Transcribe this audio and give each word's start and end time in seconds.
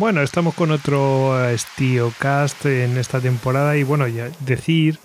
Bueno, 0.00 0.22
estamos 0.22 0.54
con 0.54 0.70
otro 0.70 1.36
Cast 2.18 2.64
en 2.64 2.96
esta 2.96 3.20
temporada 3.20 3.76
y 3.76 3.82
bueno, 3.82 4.08
ya 4.08 4.30
decir 4.40 4.98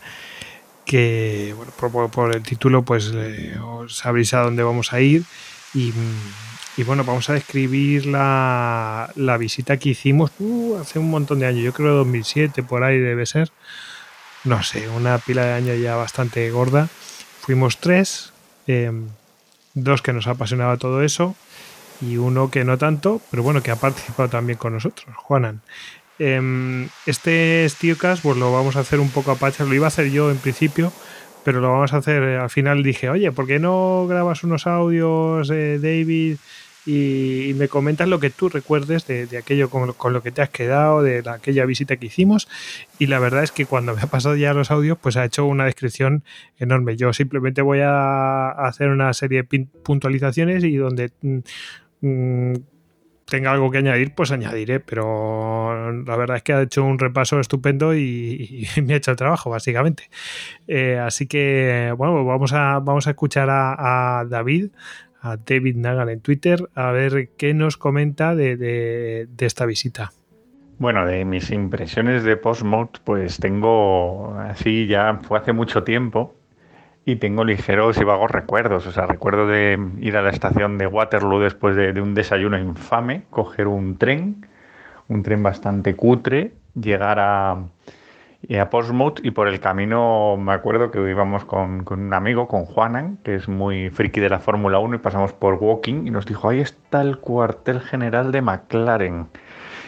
que 0.85 1.53
bueno, 1.81 2.09
por, 2.09 2.33
el 2.33 2.41
título 2.43 2.83
pues 2.83 3.11
eh, 3.13 3.59
os 3.61 3.97
sabréis 3.97 4.33
a 4.33 4.39
dónde 4.39 4.63
vamos 4.63 4.93
a 4.93 5.01
ir 5.01 5.25
y, 5.73 5.91
bueno, 6.85 7.03
vamos 7.03 7.29
a 7.29 7.33
describir 7.33 8.05
la, 8.05 9.11
visita 9.37 9.75
que 9.75 9.89
hicimos 9.89 10.31
uh, 10.39 10.77
hace 10.77 10.97
un 10.97 11.09
montón 11.09 11.39
de 11.39 11.47
años, 11.47 11.65
yo 11.65 11.73
creo 11.73 11.93
2007 11.95 12.63
por 12.63 12.85
ahí 12.85 12.97
debe 12.97 13.25
ser, 13.25 13.51
no 14.45 14.63
sé, 14.63 14.87
una 14.87 15.17
pila 15.17 15.43
de 15.43 15.53
años 15.55 15.77
ya 15.77 15.97
bastante 15.97 16.49
gorda. 16.51 16.87
Fuimos 17.41 17.79
tres, 17.79 18.31
em, 18.65 19.09
dos 19.73 20.01
que 20.01 20.13
nos 20.13 20.27
apasionaba 20.27 20.77
todo 20.77 21.03
eso 21.03 21.35
y 22.01 22.17
uno 22.17 22.51
que 22.51 22.63
no 22.63 22.77
tanto, 22.77 23.21
pero 23.31 23.43
bueno, 23.43 23.61
que 23.61 23.71
ha 23.71 23.75
participado 23.75 24.29
también 24.29 24.57
con 24.57 24.73
nosotros, 24.73 25.15
Juanan. 25.15 25.61
Em, 26.17 26.87
este 27.05 27.67
SteelCast 27.67 28.23
pues 28.23 28.37
lo 28.37 28.53
vamos 28.53 28.77
a 28.77 28.79
hacer 28.79 29.01
un 29.01 29.09
poco 29.09 29.31
a 29.31 29.35
pachas, 29.35 29.67
lo 29.67 29.73
iba 29.73 29.85
a 29.85 29.89
hacer 29.89 30.09
yo 30.11 30.31
en 30.31 30.37
principio, 30.37 30.93
pero 31.43 31.59
lo 31.59 31.71
vamos 31.71 31.93
a 31.93 31.97
hacer, 31.97 32.23
eh, 32.23 32.37
al 32.37 32.49
final 32.49 32.83
dije, 32.83 33.09
oye, 33.09 33.31
¿por 33.31 33.47
qué 33.47 33.59
no 33.59 34.07
grabas 34.07 34.43
unos 34.43 34.65
audios, 34.65 35.49
eh, 35.51 35.79
David? 35.79 36.37
Y, 36.85 37.53
me 37.55 37.67
comentas 37.67 38.07
lo 38.07 38.19
que 38.19 38.29
tú 38.29 38.47
recuerdes 38.47 39.07
de, 39.07 39.27
aquello 39.37 39.69
con, 39.71 40.13
lo 40.13 40.21
que 40.21 40.31
te 40.31 40.41
has 40.43 40.49
quedado, 40.49 41.01
de 41.01 41.23
aquella 41.27 41.65
visita 41.65 41.97
que 41.97 42.05
hicimos. 42.05 42.47
Y 42.99 43.07
la 43.07 43.17
verdad 43.17 43.43
es 43.43 43.51
que 43.51 43.65
cuando 43.65 43.95
me 43.95 44.01
ha 44.01 44.07
pasado 44.07 44.35
ya 44.35 44.53
los 44.53 44.69
audios, 44.69 44.97
pues 45.01 45.17
ha 45.17 45.25
hecho 45.25 45.45
una 45.45 45.65
descripción 45.65 46.23
enorme. 46.59 46.95
Yo 46.95 47.11
simplemente 47.11 47.63
voy 47.63 47.79
a 47.81 48.49
hacer 48.51 48.89
una 48.89 49.13
serie 49.13 49.43
de 49.43 49.67
puntualizaciones 49.83 50.63
y 50.63 50.75
donde 50.75 51.11
mm, 52.05 52.53
tenga 53.25 53.51
algo 53.51 53.71
que 53.71 53.79
añadir, 53.79 54.13
pues 54.13 54.31
añadiré, 54.31 54.79
pero 54.79 55.91
la 55.91 56.15
verdad 56.15 56.37
es 56.37 56.43
que 56.43 56.53
ha 56.53 56.61
hecho 56.61 56.83
un 56.83 56.99
repaso 56.99 57.39
estupendo 57.39 57.95
y, 57.95 58.67
me 58.83 58.93
ha 58.93 58.97
hecho 58.97 59.11
el 59.11 59.17
trabajo, 59.17 59.49
básicamente. 59.49 60.09
Eh, 60.67 60.97
así 60.97 61.27
que, 61.27 61.93
bueno, 61.97 62.23
vamos 62.23 62.53
a, 62.53 62.79
vamos 62.79 63.07
a 63.07 63.11
escuchar 63.11 63.49
a, 63.49 64.25
David, 64.27 64.69
a 65.21 65.37
David 65.37 65.75
Nagan 65.75 66.09
en 66.09 66.21
Twitter, 66.21 66.69
a 66.75 66.91
ver 66.91 67.31
qué 67.37 67.53
nos 67.53 67.77
comenta 67.77 68.35
de, 68.35 68.55
de, 68.57 69.45
esta 69.45 69.65
visita. 69.65 70.11
Bueno, 70.77 71.05
de 71.05 71.23
mis 71.25 71.51
impresiones 71.51 72.23
de 72.23 72.37
Postmode, 72.37 72.99
pues 73.03 73.39
tengo 73.39 74.35
así 74.37 74.87
ya 74.87 75.19
fue 75.23 75.39
hace 75.39 75.53
mucho 75.53 75.83
tiempo 75.83 76.35
y 77.05 77.17
tengo 77.17 77.43
ligeros 77.43 77.97
y 77.99 78.03
vagos 78.03 78.31
recuerdos. 78.31 78.87
O 78.87 78.91
sea, 78.91 79.05
recuerdo 79.05 79.47
de 79.47 79.79
ir 79.99 80.17
a 80.17 80.23
la 80.23 80.31
estación 80.31 80.79
de 80.79 80.87
Waterloo 80.87 81.39
después 81.39 81.75
de, 81.75 82.01
un 82.01 82.15
desayuno 82.15 82.57
infame, 82.57 83.23
coger 83.29 83.67
un 83.67 83.97
tren, 83.97 84.47
un 85.07 85.21
tren 85.21 85.43
bastante 85.43 85.95
cutre, 85.95 86.53
llegar 86.73 87.19
a, 87.19 87.51
a 87.51 88.69
Portsmouth 88.71 89.19
y 89.23 89.31
por 89.31 89.47
el 89.47 89.59
camino 89.59 90.35
me 90.37 90.53
acuerdo 90.53 90.89
que 90.89 90.99
íbamos 91.07 91.45
con, 91.45 91.85
un 91.87 92.13
amigo, 92.13 92.47
con 92.47 92.65
Juanan, 92.65 93.17
que 93.23 93.35
es 93.35 93.47
muy 93.47 93.91
friki 93.91 94.19
de 94.19 94.29
la 94.29 94.39
Fórmula 94.39 94.79
1 94.79 94.95
y 94.95 94.99
pasamos 94.99 95.31
por 95.31 95.53
Walking 95.55 96.07
y 96.07 96.09
nos 96.09 96.25
dijo, 96.25 96.49
ahí 96.49 96.59
está 96.59 97.01
el 97.01 97.19
cuartel 97.19 97.81
general 97.81 98.31
de 98.31 98.41
McLaren 98.41 99.27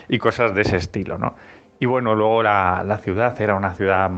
y 0.08 0.19
cosas 0.19 0.53
de 0.53 0.62
ese 0.62 0.78
estilo, 0.78 1.18
¿no? 1.18 1.34
Y 1.80 1.88
bueno, 1.88 2.16
luego 2.16 2.44
la, 2.44 2.84
la 2.86 2.97
ciudad 3.00 3.40
era 3.42 3.56
una 3.56 3.74
ciudad 3.74 4.09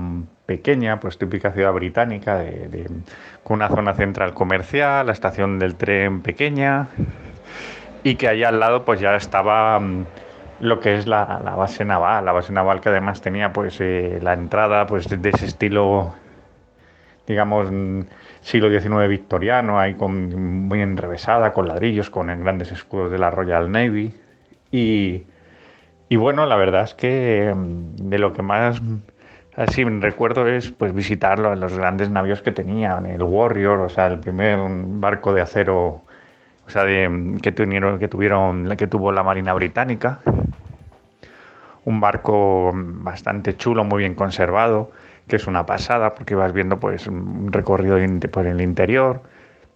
pequeña, 0.49 0.99
pues 0.99 1.19
típica 1.19 1.51
ciudad 1.51 1.71
británica, 1.73 2.39
de, 2.39 2.89
con 3.43 3.57
una 3.57 3.69
zona 3.69 3.93
central 3.93 4.33
comercial, 4.33 5.05
la 5.05 5.13
estación 5.13 5.59
del 5.59 5.75
tren 5.75 6.23
pequeña, 6.23 6.87
y 8.01 8.15
que 8.15 8.27
allá 8.27 8.49
al 8.49 8.59
lado 8.59 8.83
pues 8.83 8.99
ya 8.99 9.15
estaba 9.15 9.79
mm, 9.79 10.05
lo 10.61 10.79
que 10.79 10.95
es 10.95 11.05
la, 11.05 11.25
base 11.55 11.85
naval, 11.85 12.25
la 12.25 12.31
base 12.31 12.51
naval 12.51 12.81
que 12.81 12.89
además 12.89 13.21
tenía 13.21 13.53
pues 13.53 13.77
eh, 13.79 14.17
la 14.23 14.33
entrada 14.33 14.87
pues 14.87 15.07
de, 15.07 15.29
ese 15.29 15.45
estilo, 15.45 16.15
digamos, 17.27 17.69
mm, 17.71 18.01
siglo 18.41 18.71
XIX 18.71 19.07
victoriano, 19.07 19.79
ahí 19.79 19.93
con, 19.93 20.67
muy 20.67 20.81
enrevesada, 20.81 21.53
con 21.53 21.67
ladrillos, 21.67 22.09
con 22.09 22.25
grandes 22.43 22.71
escudos 22.71 23.11
de 23.11 23.19
la 23.19 23.29
Royal 23.29 23.71
Navy, 23.71 24.15
y, 24.71 25.25
y 26.09 26.15
bueno, 26.15 26.47
la 26.47 26.55
verdad 26.55 26.85
es 26.85 26.95
que 26.95 27.53
mm, 27.55 28.09
de 28.09 28.17
lo 28.17 28.33
que 28.33 28.41
más 28.41 28.81
Así 29.59 29.83
recuerdo 29.83 30.47
es 30.47 30.71
pues 30.71 30.93
visitarlo 30.93 31.51
en 31.51 31.59
los 31.59 31.77
grandes 31.77 32.09
navíos 32.09 32.41
que 32.41 32.53
tenían, 32.53 33.05
el 33.05 33.21
Warrior, 33.21 33.81
o 33.81 33.89
sea, 33.89 34.07
el 34.07 34.17
primer 34.17 34.57
barco 34.57 35.33
de 35.33 35.41
acero, 35.41 36.01
o 36.65 36.69
sea, 36.69 36.85
que 36.85 37.51
tuvieron, 37.51 37.99
que 37.99 38.07
tuvieron, 38.07 38.77
que 38.77 38.87
tuvo 38.87 39.11
la 39.11 39.21
Marina 39.21 39.53
Británica, 39.53 40.21
un 41.83 41.99
barco 41.99 42.71
bastante 42.73 43.57
chulo, 43.57 43.83
muy 43.83 43.99
bien 43.99 44.15
conservado, 44.15 44.91
que 45.27 45.35
es 45.35 45.45
una 45.45 45.65
pasada 45.65 46.15
porque 46.15 46.35
vas 46.35 46.53
viendo 46.53 46.79
pues 46.79 47.07
un 47.07 47.51
recorrido 47.51 47.97
por 48.31 48.47
el 48.47 48.61
interior, 48.61 49.23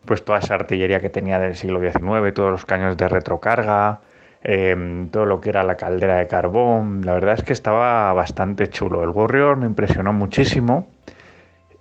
pues 0.05 0.23
toda 0.23 0.39
esa 0.39 0.55
artillería 0.55 1.01
que 1.01 1.09
tenía 1.09 1.39
del 1.39 1.57
siglo 1.57 1.81
XIX, 1.81 2.33
todos 2.33 2.51
los 2.51 2.65
caños 2.65 2.95
de 2.95 3.09
retrocarga, 3.09 3.99
Em, 4.45 5.07
todo 5.09 5.25
lo 5.25 5.39
que 5.39 5.49
era 5.49 5.63
la 5.63 5.77
caldera 5.77 6.17
de 6.17 6.27
carbón. 6.27 7.05
La 7.05 7.13
verdad 7.13 7.35
es 7.35 7.43
que 7.43 7.53
estaba 7.53 8.11
bastante 8.11 8.69
chulo. 8.69 9.03
El 9.03 9.09
Warrior 9.09 9.55
me 9.55 9.65
impresionó 9.65 10.11
muchísimo 10.11 10.87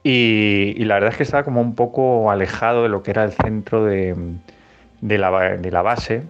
y, 0.05 0.75
la 0.84 0.95
verdad 0.95 1.11
es 1.11 1.17
que 1.17 1.23
estaba 1.25 1.43
como 1.43 1.61
un 1.61 1.75
poco 1.75 2.31
alejado 2.31 2.84
de 2.84 2.89
lo 2.89 3.03
que 3.03 3.11
era 3.11 3.25
el 3.25 3.33
centro 3.33 3.84
de, 3.84 4.15
la, 5.00 5.83
base. 5.83 6.23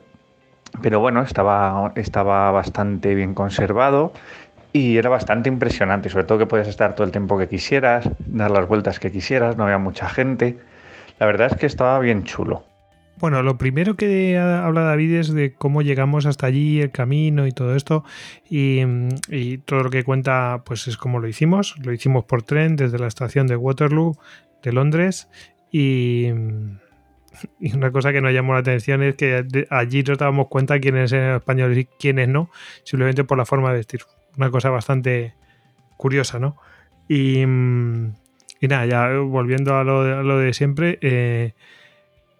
Pero 0.81 1.01
bueno, 1.01 1.23
estaba, 1.23 1.93
estaba 1.97 2.51
bastante 2.51 3.15
bien 3.15 3.35
conservado 3.35 4.13
y 4.73 4.97
era 4.97 5.11
bastante 5.11 5.51
impresionante, 5.51 6.09
sobre 6.09 6.25
todo 6.25 6.39
que 6.39 6.47
podías 6.47 6.69
estar 6.69 6.95
todo 6.95 7.05
el 7.07 7.13
tiempo 7.13 7.39
que 7.39 7.49
quisieras, 7.49 8.09
dar 8.27 8.51
las 8.51 8.67
vueltas 8.67 8.99
que 8.99 9.13
quisieras, 9.13 9.59
no 9.59 9.65
había 9.65 9.79
mucha 9.79 10.09
gente. 10.09 10.59
La 11.19 11.27
verdad 11.27 11.49
es 11.53 11.59
que 11.59 11.67
estaba 11.67 11.99
bien 11.99 12.25
chulo. 12.25 12.72
Bueno, 13.23 13.45
lo 13.45 13.57
primero 13.57 13.95
que 13.95 14.37
habla 14.37 14.81
David 14.81 15.15
es 15.15 15.33
de 15.33 15.53
cómo 15.53 15.83
llegamos 15.83 16.27
hasta 16.27 16.49
allí, 16.49 16.81
el 16.81 16.91
camino 16.91 17.47
y 17.47 17.53
todo 17.53 17.77
esto. 17.77 18.03
Y, 18.51 19.59
todo 19.59 19.85
lo 19.85 19.91
que 19.91 20.03
cuenta, 20.03 20.65
pues 20.67 20.89
es 20.89 20.97
como 20.97 21.21
lo 21.21 21.29
hicimos. 21.29 21.77
Lo 21.85 21.93
hicimos 21.93 22.25
por 22.25 22.43
tren 22.43 22.75
desde 22.75 22.99
la 22.99 23.07
estación 23.07 23.47
de 23.47 23.55
Waterloo 23.55 24.19
de 24.65 24.73
Londres. 24.73 25.29
Y, 25.71 26.33
una 26.33 27.93
cosa 27.93 28.11
que 28.11 28.21
nos 28.21 28.33
llamó 28.33 28.55
la 28.55 28.59
atención 28.59 29.05
es 29.05 29.15
que 29.15 29.69
allí 29.71 30.03
nos 30.03 30.19
dábamos 30.19 30.49
cuenta 30.49 30.81
quiénes 30.81 31.13
eran 31.13 31.37
españoles 31.37 31.79
y 31.79 31.85
quiénes 31.85 32.27
no, 32.29 32.51
simplemente 32.83 33.23
por 33.23 33.39
la 33.39 33.47
forma 33.47 33.71
de 33.71 33.77
vestir. 33.77 34.01
Una 34.37 34.51
cosa 34.51 34.69
bastante 34.71 35.35
curiosa, 35.97 36.41
¿no? 36.41 36.57
Y, 37.09 37.45
nada, 37.47 38.85
ya 38.87 39.17
volviendo 39.17 39.77
a 39.77 39.85
lo, 39.85 40.01
a 40.01 40.25
lo 40.25 40.39
de 40.39 40.53
siempre. 40.53 40.99
Eh, 41.03 41.53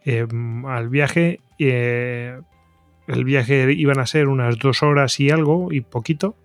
Em, 0.05 0.67
al 0.67 0.89
viaje. 0.89 1.41
Eh, 1.59 2.41
el 3.07 3.25
viaje 3.25 3.73
iban 3.73 3.99
a 3.99 4.07
ser 4.07 4.29
unas 4.29 4.59
dos 4.59 4.83
horas 4.83 5.19
y 5.21 5.31
algo, 5.31 5.73
y 5.73 5.81
poquito. 5.81 6.37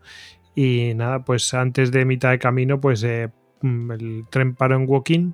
Y 0.56 0.94
nada, 0.96 1.24
pues 1.24 1.54
antes 1.54 1.92
de 1.92 2.06
mitad 2.06 2.32
de 2.32 2.40
camino, 2.40 2.80
pues 2.80 3.04
eh, 3.04 3.30
mm, 3.62 3.92
el 3.92 4.26
tren 4.30 4.56
paró 4.56 4.76
en 4.76 4.86
Walking, 4.88 5.34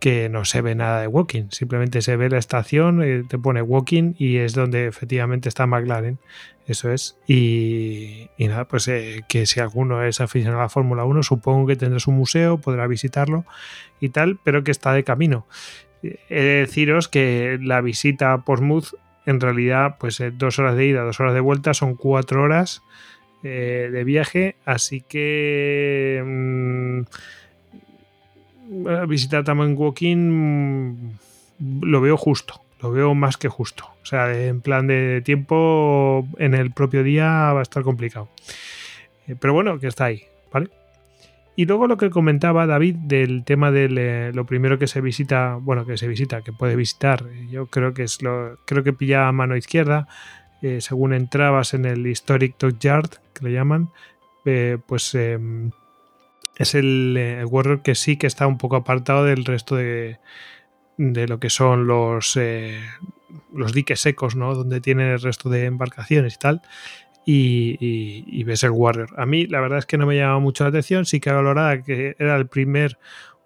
que 0.00 0.28
no 0.28 0.44
se 0.44 0.62
ve 0.62 0.74
nada 0.74 1.00
de 1.00 1.06
Walking, 1.06 1.50
simplemente 1.50 2.02
se 2.02 2.16
ve 2.16 2.28
la 2.28 2.38
estación, 2.38 3.02
eh, 3.02 3.24
te 3.28 3.38
pone 3.38 3.62
Walking 3.62 4.14
y 4.18 4.38
es 4.38 4.52
donde 4.52 4.86
efectivamente 4.86 5.48
está 5.48 5.66
McLaren, 5.66 6.18
eso 6.66 6.90
es. 6.90 7.18
Y, 7.26 8.28
nada, 8.38 8.66
pues 8.66 8.90
que 9.28 9.46
si 9.46 9.60
alguno 9.60 10.02
es 10.04 10.20
aficionado 10.20 10.60
a 10.60 10.64
la 10.64 10.68
Fórmula 10.68 11.04
1, 11.04 11.22
supongo 11.22 11.66
que 11.66 11.76
tendrá 11.76 12.00
su 12.00 12.10
museo, 12.10 12.58
podrá 12.58 12.86
visitarlo 12.88 13.44
y 14.00 14.08
tal, 14.08 14.40
pero 14.42 14.64
que 14.64 14.72
está 14.72 14.92
de 14.92 15.04
camino 15.04 15.46
he 16.02 16.42
de 16.42 16.60
deciros 16.60 17.08
que 17.08 17.58
la 17.60 17.80
visita 17.80 18.32
a 18.32 18.44
Portsmouth 18.44 18.94
en 19.26 19.40
realidad 19.40 19.96
pues 19.98 20.20
eh, 20.20 20.32
dos 20.32 20.58
horas 20.58 20.76
de 20.76 20.86
ida, 20.86 21.02
dos 21.02 21.20
horas 21.20 21.34
de 21.34 21.40
vuelta 21.40 21.74
son 21.74 21.94
cuatro 21.94 22.42
horas 22.42 22.82
eh, 23.44 23.88
de 23.92 24.04
viaje, 24.04 24.56
así 24.64 25.00
que 25.00 26.22
mm, 26.24 27.02
visitar 29.08 29.44
también 29.44 29.76
Walking 29.76 30.16
mm, 30.16 31.10
lo 31.82 32.00
veo 32.00 32.16
justo, 32.16 32.60
lo 32.80 32.92
veo 32.92 33.14
más 33.14 33.36
que 33.36 33.48
justo. 33.48 33.88
O 34.02 34.06
sea, 34.06 34.32
en 34.32 34.60
plan 34.60 34.86
de 34.86 35.22
tiempo 35.22 36.26
en 36.38 36.54
el 36.54 36.72
propio 36.72 37.02
día 37.02 37.52
va 37.52 37.60
a 37.60 37.62
estar 37.62 37.82
complicado. 37.82 38.28
Eh, 39.26 39.36
pero 39.38 39.52
bueno, 39.54 39.78
que 39.78 39.86
está 39.86 40.06
ahí, 40.06 40.24
¿vale? 40.52 40.70
Y 41.54 41.66
luego 41.66 41.86
lo 41.86 41.98
que 41.98 42.10
comentaba 42.10 42.66
David 42.66 42.96
del 42.96 43.44
tema 43.44 43.70
de 43.70 43.88
eh, 43.90 44.32
lo 44.32 44.46
primero 44.46 44.78
que 44.78 44.86
se 44.86 45.02
visita, 45.02 45.58
bueno, 45.60 45.84
que 45.84 45.98
se 45.98 46.08
visita, 46.08 46.42
que 46.42 46.52
puede 46.52 46.76
visitar, 46.76 47.26
yo 47.50 47.66
creo 47.66 47.92
que 47.92 48.04
es 48.04 48.22
lo, 48.22 48.58
creo 48.64 48.82
que 48.82 48.94
pilla 48.94 49.28
a 49.28 49.32
mano 49.32 49.56
izquierda, 49.56 50.08
eh, 50.62 50.80
según 50.80 51.12
entrabas 51.12 51.74
en 51.74 51.84
el 51.84 52.06
Historic 52.06 52.56
Dockyard, 52.58 53.10
que 53.34 53.44
le 53.44 53.52
llaman, 53.52 53.90
eh, 54.46 54.78
pues 54.86 55.14
em, 55.14 55.72
es 56.56 56.74
el, 56.74 57.16
el, 57.16 57.44
Warrior 57.44 57.82
que 57.82 57.94
sí 57.94 58.16
que 58.16 58.26
está 58.26 58.46
un 58.46 58.56
poco 58.56 58.76
apartado 58.76 59.24
del 59.24 59.44
resto 59.44 59.76
de, 59.76 60.20
de 60.96 61.28
lo 61.28 61.38
que 61.38 61.50
son 61.50 61.86
los, 61.86 62.38
los 63.52 63.72
diques 63.74 64.00
secos, 64.00 64.36
¿no? 64.36 64.54
Donde 64.54 64.80
tienen 64.80 65.08
el 65.08 65.20
resto 65.20 65.50
de 65.50 65.66
embarcaciones 65.66 66.34
y 66.34 66.38
tal 66.38 66.62
y, 67.24 68.42
ves 68.44 68.62
el 68.64 68.70
Warrior. 68.70 69.10
A 69.16 69.26
mí 69.26 69.46
la 69.46 69.60
verdad 69.60 69.78
es 69.78 69.86
que 69.86 69.98
no 69.98 70.06
me 70.06 70.16
llamaba 70.16 70.40
mucho 70.40 70.64
la 70.64 70.70
atención, 70.70 71.06
sí 71.06 71.20
que 71.20 71.30
valoraba 71.30 71.82
que 71.82 72.16
era 72.18 72.36
el 72.36 72.48
primer 72.48 72.98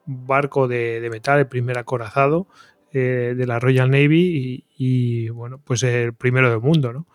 barco 0.07 0.69
de, 0.69 1.07
metal, 1.11 1.41
el 1.41 1.49
primer 1.49 1.79
acorazado 1.79 2.47
eh, 2.93 3.35
de 3.37 3.47
la 3.47 3.59
Royal 3.59 3.91
Navy 3.91 4.65
y, 4.77 5.29
bueno, 5.31 5.61
pues 5.63 5.83
el 5.83 6.15
primero 6.15 6.51
del 6.51 6.61
mundo, 6.61 6.93
¿no? 6.93 7.07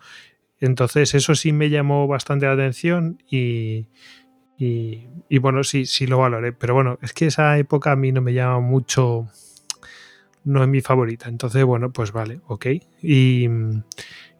Entonces 0.60 1.14
eso 1.14 1.34
sí 1.34 1.52
me 1.52 1.70
llamó 1.70 2.06
bastante 2.06 2.46
la 2.46 2.52
atención 2.52 3.20
y, 3.28 3.88
y, 4.56 5.38
bueno, 5.38 5.64
sí, 5.64 5.86
sí 5.86 6.06
lo 6.06 6.18
valoré. 6.18 6.52
Pero 6.52 6.74
bueno, 6.74 6.98
es 7.02 7.12
que 7.12 7.26
esa 7.26 7.58
época 7.58 7.90
a 7.90 7.96
mí 7.96 8.12
no 8.12 8.20
me 8.20 8.32
llama 8.32 8.60
mucho, 8.60 9.26
no 10.44 10.62
es 10.62 10.68
mi 10.68 10.80
favorita. 10.80 11.28
Entonces, 11.28 11.64
bueno, 11.64 11.92
pues 11.92 12.12
vale, 12.12 12.40
ok. 12.46 12.66
Y, 13.02 13.48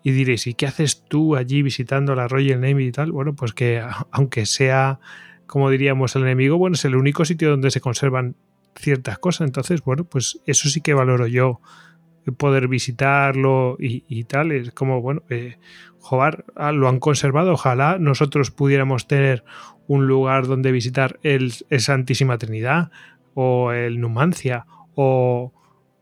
y 0.02 0.10
diréis, 0.12 0.46
¿y 0.46 0.54
qué 0.54 0.66
haces 0.66 1.04
tú 1.08 1.36
allí 1.36 1.62
visitando 1.62 2.14
la 2.14 2.28
Royal 2.28 2.60
Navy 2.60 2.86
y 2.86 2.92
tal? 2.92 3.12
Bueno, 3.12 3.34
pues 3.34 3.52
que 3.52 3.82
aunque 4.10 4.46
sea, 4.46 5.00
como 5.46 5.70
diríamos, 5.70 6.16
el 6.16 6.22
enemigo, 6.22 6.58
bueno, 6.58 6.74
es 6.74 6.84
el 6.84 6.96
único 6.96 7.24
sitio 7.24 7.50
donde 7.50 7.70
se 7.70 7.80
conservan 7.80 8.36
ciertas 8.74 9.18
cosas. 9.18 9.46
Entonces, 9.46 9.82
bueno, 9.82 10.04
pues 10.04 10.40
eso 10.46 10.68
sí 10.68 10.80
que 10.80 10.94
valoro 10.94 11.26
yo 11.26 11.60
poder 12.36 12.68
visitarlo 12.68 13.76
y, 13.80 14.24
tal. 14.24 14.52
Es 14.52 14.70
como, 14.70 15.02
bueno, 15.02 15.22
eh, 15.28 15.58
ah, 16.54 16.72
lo 16.72 16.88
han 16.88 17.00
conservado. 17.00 17.52
Ojalá 17.52 17.98
nosotros 17.98 18.50
pudiéramos 18.50 19.08
tener 19.08 19.44
un 19.88 20.06
lugar 20.06 20.46
donde 20.46 20.70
visitar 20.70 21.18
el, 21.22 21.52
Santísima 21.52 22.38
Trinidad 22.38 22.90
o 23.34 23.72
el 23.72 24.00
Numancia 24.00 24.66
o... 24.94 25.52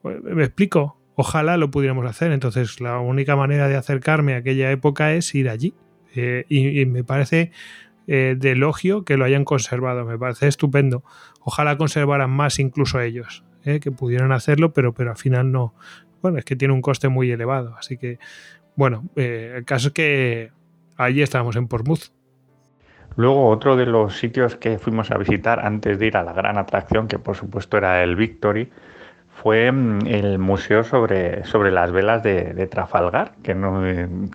¿Me 0.03 0.45
explico? 0.45 1.00
Ojalá 1.21 1.59
lo 1.59 1.71
pudiéramos 1.71 2.07
hacer. 2.07 2.33
Entonces 2.33 2.81
la 2.81 2.99
única 2.99 3.37
manera 3.37 3.69
de 3.69 3.77
acercarme 3.77 4.33
a 4.33 4.39
aquella 4.39 4.71
época 4.71 5.13
es 5.13 5.35
ir 5.35 5.51
allí. 5.51 5.75
Eh, 6.17 6.47
y, 6.49 6.87
me 6.87 7.05
parece 7.05 7.53
eh, 8.07 8.37
de 8.39 8.53
elogio 8.53 9.05
que 9.05 9.19
lo 9.19 9.27
hayan 9.27 9.45
conservado. 9.45 10.07
Me 10.07 10.17
parece 10.17 10.49
estupendo. 10.49 11.05
Ojalá 11.43 11.77
conservaran 11.77 12.31
más 12.31 12.59
incluso 12.59 13.03
ellos. 13.03 13.45
Eh, 13.67 13.81
que 13.81 13.93
pudieran 13.93 14.33
hacerlo, 14.33 14.73
pero, 14.73 14.95
pero 14.95 15.11
al 15.11 15.19
final 15.19 15.53
no. 15.53 15.75
Bueno, 16.23 16.39
es 16.39 16.47
que 16.47 16.57
tiene 16.57 16.73
un 16.73 16.81
coste 16.81 17.11
muy 17.11 17.31
elevado. 17.31 17.75
Así 17.79 17.99
que, 17.99 18.19
bueno, 18.75 19.05
el 19.15 19.67
caso 19.67 19.89
es 19.89 19.93
que 19.93 20.53
allí 20.97 21.21
estábamos 21.21 21.55
en 21.57 21.69
Portsmouth. 21.69 22.15
Luego, 23.17 23.49
otro 23.49 23.77
de 23.77 23.85
los 23.85 24.17
sitios 24.17 24.57
que 24.57 24.79
fuimos 24.79 25.11
a 25.11 25.19
visitar 25.19 25.61
antes 25.67 25.99
de 25.99 26.07
ir 26.07 26.17
a 26.17 26.23
la 26.23 26.33
gran 26.33 26.57
atracción, 26.57 27.09
que 27.09 27.19
por 27.19 27.37
supuesto 27.37 27.77
era 27.77 28.03
el 28.03 28.17
Victory, 28.17 28.71
fue 29.43 29.73
mm, 29.73 30.07
el 30.07 30.39
museo 30.39 30.85
sobre, 30.85 31.45
sobre 31.45 31.71
las 31.71 31.93
velas 31.93 32.23
de, 32.23 32.67
Trafalgar, 32.67 33.33
que, 33.43 33.55
no, 33.55 33.83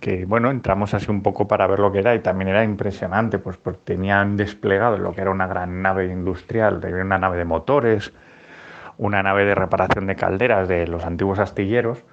que 0.01 0.25
bueno, 0.25 0.49
entramos 0.49 0.93
así 0.93 1.11
un 1.11 1.21
poco 1.21 1.47
para 1.47 1.67
ver 1.67 1.79
lo 1.79 1.91
que 1.91 1.99
era 1.99 2.15
y 2.15 2.19
también 2.19 2.49
era 2.49 2.63
impresionante, 2.63 3.37
pues 3.37 3.57
porque 3.57 3.79
tenían 3.83 4.35
desplegado 4.35 4.97
lo 4.97 5.13
que 5.13 5.21
era 5.21 5.31
una 5.31 5.47
gran 5.47 5.81
nave 5.81 6.07
industrial, 6.07 6.81
una 6.83 7.19
nave 7.19 7.37
de 7.37 7.45
motores, 7.45 8.13
una 8.97 9.21
nave 9.21 9.45
de 9.45 9.53
reparación 9.53 10.07
de 10.07 10.15
calderas 10.15 10.67
de 10.67 10.87
los 10.87 11.05
antiguos 11.05 11.37
astilleros, 11.37 12.03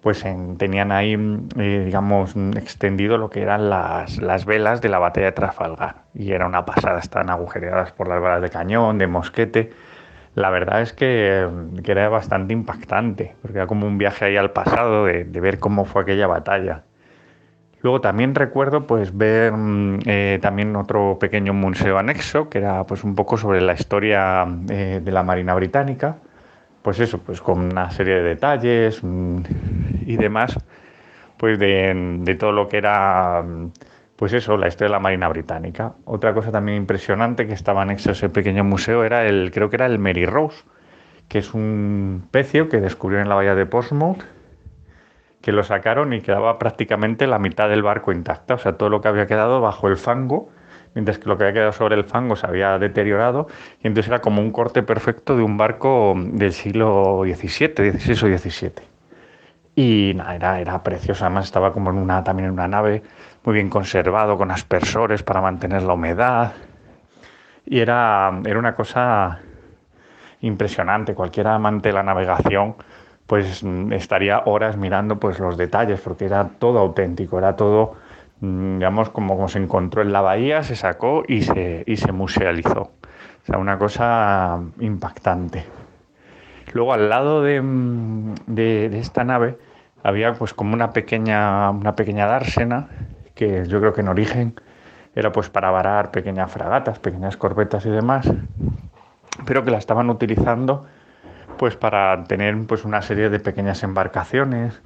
pues 0.00 0.24
tenían 0.58 0.92
ahí, 0.92 1.14
eh, 1.58 1.82
digamos, 1.84 2.34
extendido 2.56 3.18
lo 3.18 3.30
que 3.30 3.42
eran 3.42 3.68
las, 3.68 4.18
las, 4.18 4.44
velas 4.44 4.80
de 4.80 4.88
la 4.88 4.98
batalla 5.00 5.26
de 5.26 5.32
Trafalgar. 5.32 5.96
Y 6.14 6.32
era 6.32 6.46
una 6.46 6.64
pasada, 6.64 7.00
estaban 7.00 7.30
agujereadas 7.30 7.92
por 7.92 8.08
las 8.08 8.22
balas 8.22 8.40
de 8.40 8.48
cañón, 8.48 8.96
de 8.98 9.06
mosquete. 9.08 9.72
La 10.38 10.50
verdad 10.50 10.82
es 10.82 10.92
que, 10.92 11.48
era 11.84 12.08
bastante 12.08 12.52
impactante, 12.52 13.34
porque 13.42 13.58
era 13.58 13.66
como 13.66 13.86
un 13.86 13.98
viaje 13.98 14.26
ahí 14.26 14.36
al 14.36 14.52
pasado 14.52 15.06
de, 15.06 15.24
ver 15.24 15.58
cómo 15.58 15.84
fue 15.84 16.02
aquella 16.02 16.26
batalla. 16.26 16.84
Luego 17.82 18.00
también 18.00 18.34
recuerdo 18.34 18.86
pues 18.86 19.16
ver 19.16 19.52
mm, 19.52 20.00
eh, 20.06 20.38
también 20.42 20.74
otro 20.76 21.18
pequeño 21.18 21.54
museo 21.54 21.98
anexo, 21.98 22.48
que 22.48 22.58
era 22.58 22.84
pues 22.84 23.04
un 23.04 23.14
poco 23.14 23.36
sobre 23.36 23.60
la 23.60 23.74
historia 23.74 24.46
eh, 24.68 25.00
de 25.02 25.12
la 25.12 25.22
Marina 25.22 25.54
Británica 25.54 26.16
pues 26.82 27.00
eso, 27.00 27.18
pues 27.18 27.40
con 27.40 27.60
una 27.60 27.90
serie 27.90 28.14
de 28.14 28.22
detalles 28.22 29.00
mm, 29.02 29.40
y 30.06 30.16
demás, 30.16 30.58
pues 31.36 31.58
de, 31.58 32.36
todo 32.38 32.52
lo 32.52 32.68
que 32.68 32.78
era, 32.78 33.44
pues 34.18 34.32
eso, 34.32 34.56
la 34.56 34.66
historia 34.66 34.88
de 34.88 34.92
la 34.94 34.98
Marina 34.98 35.28
Británica. 35.28 35.94
Otra 36.04 36.34
cosa 36.34 36.50
también 36.50 36.76
impresionante 36.76 37.46
que 37.46 37.52
estaba 37.52 37.82
anexo 37.82 38.08
a 38.08 38.12
ese 38.12 38.28
pequeño 38.28 38.64
museo 38.64 39.04
era 39.04 39.24
el, 39.24 39.52
creo 39.52 39.70
que 39.70 39.76
era 39.76 39.86
el 39.86 40.00
Mary 40.00 40.26
Rose, 40.26 40.64
que 41.28 41.38
es 41.38 41.54
un 41.54 42.26
pecio 42.32 42.68
que 42.68 42.80
descubrieron 42.80 43.26
en 43.26 43.28
la 43.28 43.36
bahía 43.36 43.54
de 43.54 43.64
Portsmouth, 43.64 44.24
que 45.40 45.52
lo 45.52 45.62
sacaron 45.62 46.12
y 46.12 46.20
quedaba 46.20 46.58
prácticamente 46.58 47.28
la 47.28 47.38
mitad 47.38 47.68
del 47.68 47.84
barco 47.84 48.10
intacta, 48.10 48.54
o 48.54 48.58
sea, 48.58 48.72
todo 48.72 48.88
lo 48.88 49.00
que 49.00 49.06
había 49.06 49.28
quedado 49.28 49.60
bajo 49.60 49.86
el 49.86 49.96
fango 49.96 50.50
mientras 50.96 51.18
que 51.18 51.28
lo 51.28 51.38
que 51.38 51.44
había 51.44 51.54
quedado 51.54 51.72
sobre 51.72 51.94
el 51.94 52.02
fango 52.02 52.34
se 52.34 52.44
había 52.44 52.76
deteriorado 52.76 53.46
y 53.80 53.86
entonces 53.86 54.08
era 54.08 54.20
como 54.20 54.42
un 54.42 54.50
corte 54.50 54.82
perfecto 54.82 55.36
de 55.36 55.44
un 55.44 55.56
barco 55.56 56.14
del 56.16 56.52
siglo 56.52 57.22
XVII, 57.22 57.92
XVI 57.92 58.34
o 58.34 58.38
XVII. 58.38 58.72
Y 59.76 60.12
nada, 60.16 60.34
era, 60.34 60.60
era 60.60 60.82
precioso, 60.82 61.24
además 61.24 61.44
estaba 61.44 61.72
como 61.72 61.90
en 61.90 61.98
una, 61.98 62.24
también 62.24 62.46
en 62.46 62.52
una 62.54 62.66
nave 62.66 63.04
muy 63.48 63.54
bien 63.54 63.70
conservado, 63.70 64.36
con 64.36 64.50
aspersores 64.50 65.22
para 65.22 65.40
mantener 65.40 65.82
la 65.82 65.94
humedad. 65.94 66.52
Y 67.64 67.80
era, 67.80 68.30
era 68.44 68.58
una 68.58 68.74
cosa 68.74 69.40
impresionante, 70.42 71.14
cualquier 71.14 71.48
amante 71.48 71.88
de 71.88 71.94
la 71.94 72.02
navegación 72.02 72.76
pues 73.26 73.62
estaría 73.90 74.42
horas 74.46 74.76
mirando 74.76 75.18
pues 75.18 75.38
los 75.38 75.58
detalles 75.58 76.00
porque 76.00 76.24
era 76.26 76.48
todo 76.58 76.78
auténtico, 76.78 77.38
era 77.38 77.56
todo 77.56 77.96
Mm, 78.40 78.78
digamos, 78.78 79.10
como, 79.10 79.48
se 79.48 79.58
encontró 79.58 80.02
en 80.02 80.12
la 80.12 80.20
bahía, 80.20 80.62
se 80.62 80.76
sacó 80.76 81.24
y 81.26 81.42
se, 81.42 81.82
y 81.86 81.96
se 81.96 82.12
musealizó. 82.12 82.82
O 82.82 83.46
sea, 83.46 83.58
una 83.58 83.78
cosa 83.78 84.60
impactante. 84.80 85.64
Luego 86.72 86.92
al 86.92 87.08
lado 87.08 87.42
de, 87.42 87.60
mm, 87.60 88.34
de, 88.46 88.98
esta 88.98 89.24
nave 89.24 89.58
había 90.02 90.34
pues 90.34 90.54
como 90.54 90.74
una 90.74 90.92
pequeña, 90.92 91.70
una 91.70 91.96
pequeña 91.96 92.26
dársena 92.26 92.88
que 93.38 93.66
yo 93.66 93.78
creo 93.78 93.92
que 93.94 94.00
en 94.00 94.08
origen 94.08 94.54
era 95.14 95.30
pues 95.30 95.48
para 95.48 95.70
varar 95.70 96.10
pequeñas 96.10 96.50
fragatas, 96.50 96.98
pequeñas 96.98 97.36
corbetas 97.36 97.86
y 97.86 97.90
demás, 97.90 98.28
pero 99.46 99.64
que 99.64 99.70
la 99.70 99.78
estaban 99.78 100.10
utilizando 100.10 100.86
pues 101.56 101.76
para 101.76 102.24
tener 102.24 102.56
pues 102.66 102.84
una 102.84 103.00
serie 103.00 103.30
de 103.30 103.38
pequeñas 103.38 103.82
embarcaciones 103.84 104.82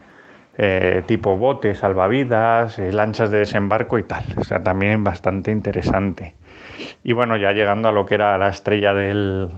eh, 0.59 1.03
tipo 1.07 1.39
botes, 1.39 1.79
salvavidas, 1.79 2.79
eh, 2.79 2.93
lanchas 2.93 3.31
de 3.31 3.39
desembarco 3.39 3.99
y 3.99 4.03
tal. 4.03 4.25
O 4.37 4.45
sea, 4.45 4.63
también 4.63 5.03
bastante 5.03 5.51
interesante. 5.51 6.35
Y 7.03 7.15
bueno, 7.15 7.39
ya 7.39 7.53
llegando 7.53 7.89
a 7.89 7.93
lo 7.93 8.05
que 8.05 8.17
era 8.17 8.37
la 8.37 8.49
estrella 8.49 8.93
del, 8.93 9.51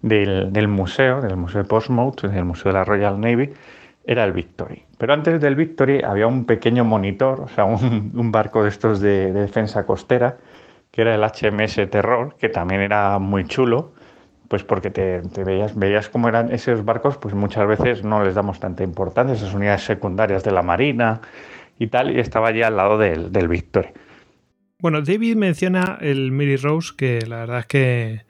del, 0.00 0.68
museo, 0.68 1.20
del 1.20 1.36
Museo 1.36 1.62
de 1.62 1.68
Portsmouth, 1.68 2.22
del 2.22 2.44
Museo 2.44 2.72
de 2.72 2.78
la 2.78 2.84
Royal 2.84 3.20
Navy, 3.20 3.52
era 4.04 4.24
el 4.24 4.32
Victory. 4.32 4.84
Pero 4.98 5.12
antes 5.12 5.40
del 5.40 5.54
Victory 5.54 6.02
había 6.02 6.26
un 6.26 6.44
pequeño 6.44 6.84
monitor, 6.84 7.40
o 7.40 7.48
sea, 7.48 7.64
un, 7.64 8.12
barco 8.32 8.62
de 8.62 8.68
estos 8.68 9.00
de, 9.00 9.32
de 9.32 9.40
defensa 9.42 9.84
costera, 9.86 10.38
que 10.90 11.02
era 11.02 11.14
el 11.14 11.22
HMS 11.22 11.90
Terror, 11.90 12.36
que 12.38 12.48
también 12.48 12.80
era 12.80 13.18
muy 13.18 13.46
chulo 13.46 13.92
pues 14.52 14.64
porque 14.64 14.90
te, 14.90 15.22
veías, 15.42 15.74
veías 15.74 16.10
cómo 16.10 16.28
eran 16.28 16.52
esos 16.52 16.84
barcos, 16.84 17.16
pues 17.16 17.34
muchas 17.34 17.66
veces 17.66 18.04
no 18.04 18.22
les 18.22 18.34
damos 18.34 18.60
tanta 18.60 18.84
importancia, 18.84 19.34
esas 19.34 19.54
unidades 19.54 19.80
secundarias 19.80 20.44
de 20.44 20.52
la 20.52 20.60
Marina 20.60 21.22
y 21.78 21.86
tal, 21.86 22.14
y 22.14 22.20
estaba 22.20 22.48
allí 22.48 22.60
al 22.60 22.76
lado 22.76 22.98
del, 22.98 23.48
Victory. 23.48 23.88
Bueno, 24.78 25.00
David 25.00 25.36
menciona 25.36 25.96
el 26.02 26.32
Mary 26.32 26.56
Rose, 26.56 26.92
que 26.94 27.24
la 27.26 27.38
verdad 27.38 27.60
es 27.60 27.66
que 27.66 28.20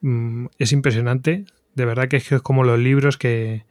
mm, 0.00 0.46
es 0.58 0.72
impresionante. 0.72 1.44
De 1.74 1.84
verdad 1.84 2.08
que 2.08 2.16
es, 2.16 2.30
como 2.42 2.64
los 2.64 2.78
libros 2.78 3.18
que 3.18 3.66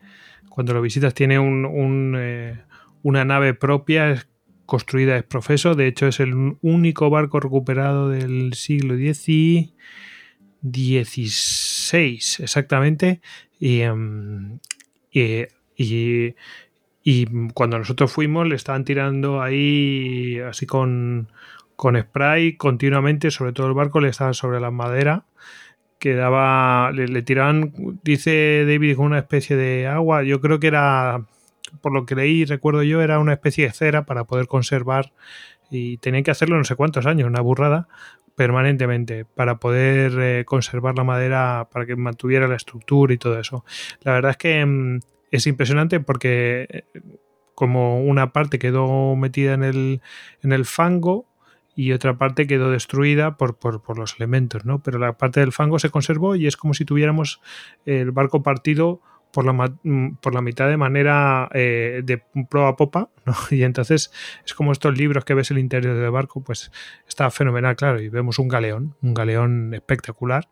cuando 0.57 0.73
lo 0.73 0.81
visitas 0.81 1.13
tiene 1.13 1.37
un, 1.37 2.15
eh, 2.17 2.63
una 3.03 3.23
nave 3.23 3.53
propia, 3.53 4.09
es 4.09 4.27
construida 4.65 5.15
es 5.15 5.21
profeso. 5.21 5.75
De 5.75 5.85
hecho, 5.85 6.07
es 6.07 6.19
el 6.19 6.57
único 6.63 7.11
barco 7.11 7.39
recuperado 7.39 8.09
del 8.09 8.55
siglo 8.55 8.95
X 8.95 9.75
16 10.61 12.39
exactamente. 12.39 13.21
Y, 13.59 13.83
y, 15.75 16.33
cuando 17.53 17.77
nosotros 17.77 18.11
fuimos 18.11 18.47
le 18.47 18.55
estaban 18.55 18.83
tirando 18.83 19.43
ahí 19.43 20.39
así 20.39 20.65
con, 20.65 21.31
con 21.75 22.01
spray 22.01 22.57
continuamente, 22.57 23.29
sobre 23.29 23.53
todo 23.53 23.67
el 23.67 23.75
barco, 23.75 23.99
le 23.99 24.09
estaban 24.09 24.33
sobre 24.33 24.59
la 24.59 24.71
madera. 24.71 25.27
Que 25.99 26.13
daba, 26.13 26.91
le, 26.91 27.07
le 27.07 27.21
tiraban, 27.23 27.73
dice 28.03 28.65
David, 28.67 28.95
con 28.95 29.07
una 29.07 29.19
especie 29.19 29.55
de 29.55 29.87
agua. 29.87 30.23
Yo 30.23 30.41
creo 30.41 30.59
que 30.59 30.67
era, 30.67 31.25
por 31.81 31.93
lo 31.93 32.05
que 32.05 32.15
leí, 32.15 32.45
recuerdo 32.45 32.83
yo, 32.83 33.01
era 33.01 33.19
una 33.19 33.33
especie 33.33 33.65
de 33.65 33.73
cera 33.73 34.05
para 34.05 34.25
poder 34.25 34.47
conservar 34.47 35.11
y 35.69 35.97
tenían 35.97 36.23
que 36.23 36.31
hacerlo 36.31 36.57
no 36.57 36.63
sé 36.63 36.75
cuántos 36.75 37.05
años, 37.05 37.27
una 37.27 37.41
burrada, 37.41 37.87
permanentemente 38.35 39.25
para 39.25 39.57
poder 39.57 40.13
eh, 40.19 40.45
conservar 40.45 40.95
la 40.95 41.03
madera, 41.03 41.67
para 41.71 41.85
que 41.85 41.95
mantuviera 41.95 42.47
la 42.47 42.55
estructura 42.55 43.13
y 43.13 43.17
todo 43.17 43.39
eso. 43.39 43.65
La 44.01 44.13
verdad 44.13 44.31
es 44.31 44.37
que 44.37 44.65
mm, 44.65 44.99
es 45.31 45.47
impresionante 45.47 45.99
porque 45.99 46.67
eh, 46.69 46.83
como 47.55 48.01
una 48.03 48.31
parte 48.33 48.59
quedó 48.59 49.15
metida 49.15 49.53
en 49.53 49.63
el, 49.63 50.01
en 50.43 50.51
el 50.51 50.65
fango 50.65 51.25
y 51.77 51.91
otra 51.91 52.17
parte 52.17 52.47
quedó 52.47 52.71
destruida 52.71 53.37
por, 53.37 53.59
por, 53.59 53.99
los 53.99 54.15
elementos, 54.15 54.65
¿no? 54.65 54.81
Pero 54.81 54.97
la 54.97 55.15
parte 55.15 55.41
del 55.41 55.51
fango 55.51 55.77
se 55.77 55.91
conservó 55.91 56.35
y 56.35 56.47
es 56.47 56.57
como 56.57 56.73
si 56.73 56.85
tuviéramos 56.85 57.39
el 57.85 58.09
barco 58.09 58.41
partido 58.41 58.99
por 59.31 59.45
la, 59.45 59.53
mm, 59.53 60.15
por 60.15 60.33
la 60.33 60.41
mitad 60.41 60.67
de 60.67 60.75
manera 60.75 61.47
eh, 61.53 62.01
de 62.03 62.23
proa 62.49 62.69
a 62.69 62.75
popa, 62.75 63.11
¿no? 63.27 63.33
Y 63.51 63.61
entonces 63.61 64.11
es 64.43 64.55
como 64.55 64.71
estos 64.71 64.97
libros 64.97 65.23
que 65.23 65.35
ves 65.35 65.51
el 65.51 65.59
interior 65.59 65.95
del 65.95 66.09
barco, 66.09 66.43
pues 66.43 66.71
está 67.07 67.29
fenomenal, 67.29 67.75
claro, 67.75 68.01
y 68.01 68.09
vemos 68.09 68.39
un 68.39 68.47
galeón, 68.47 68.95
un 69.03 69.13
galeón 69.13 69.75
espectacular. 69.75 70.49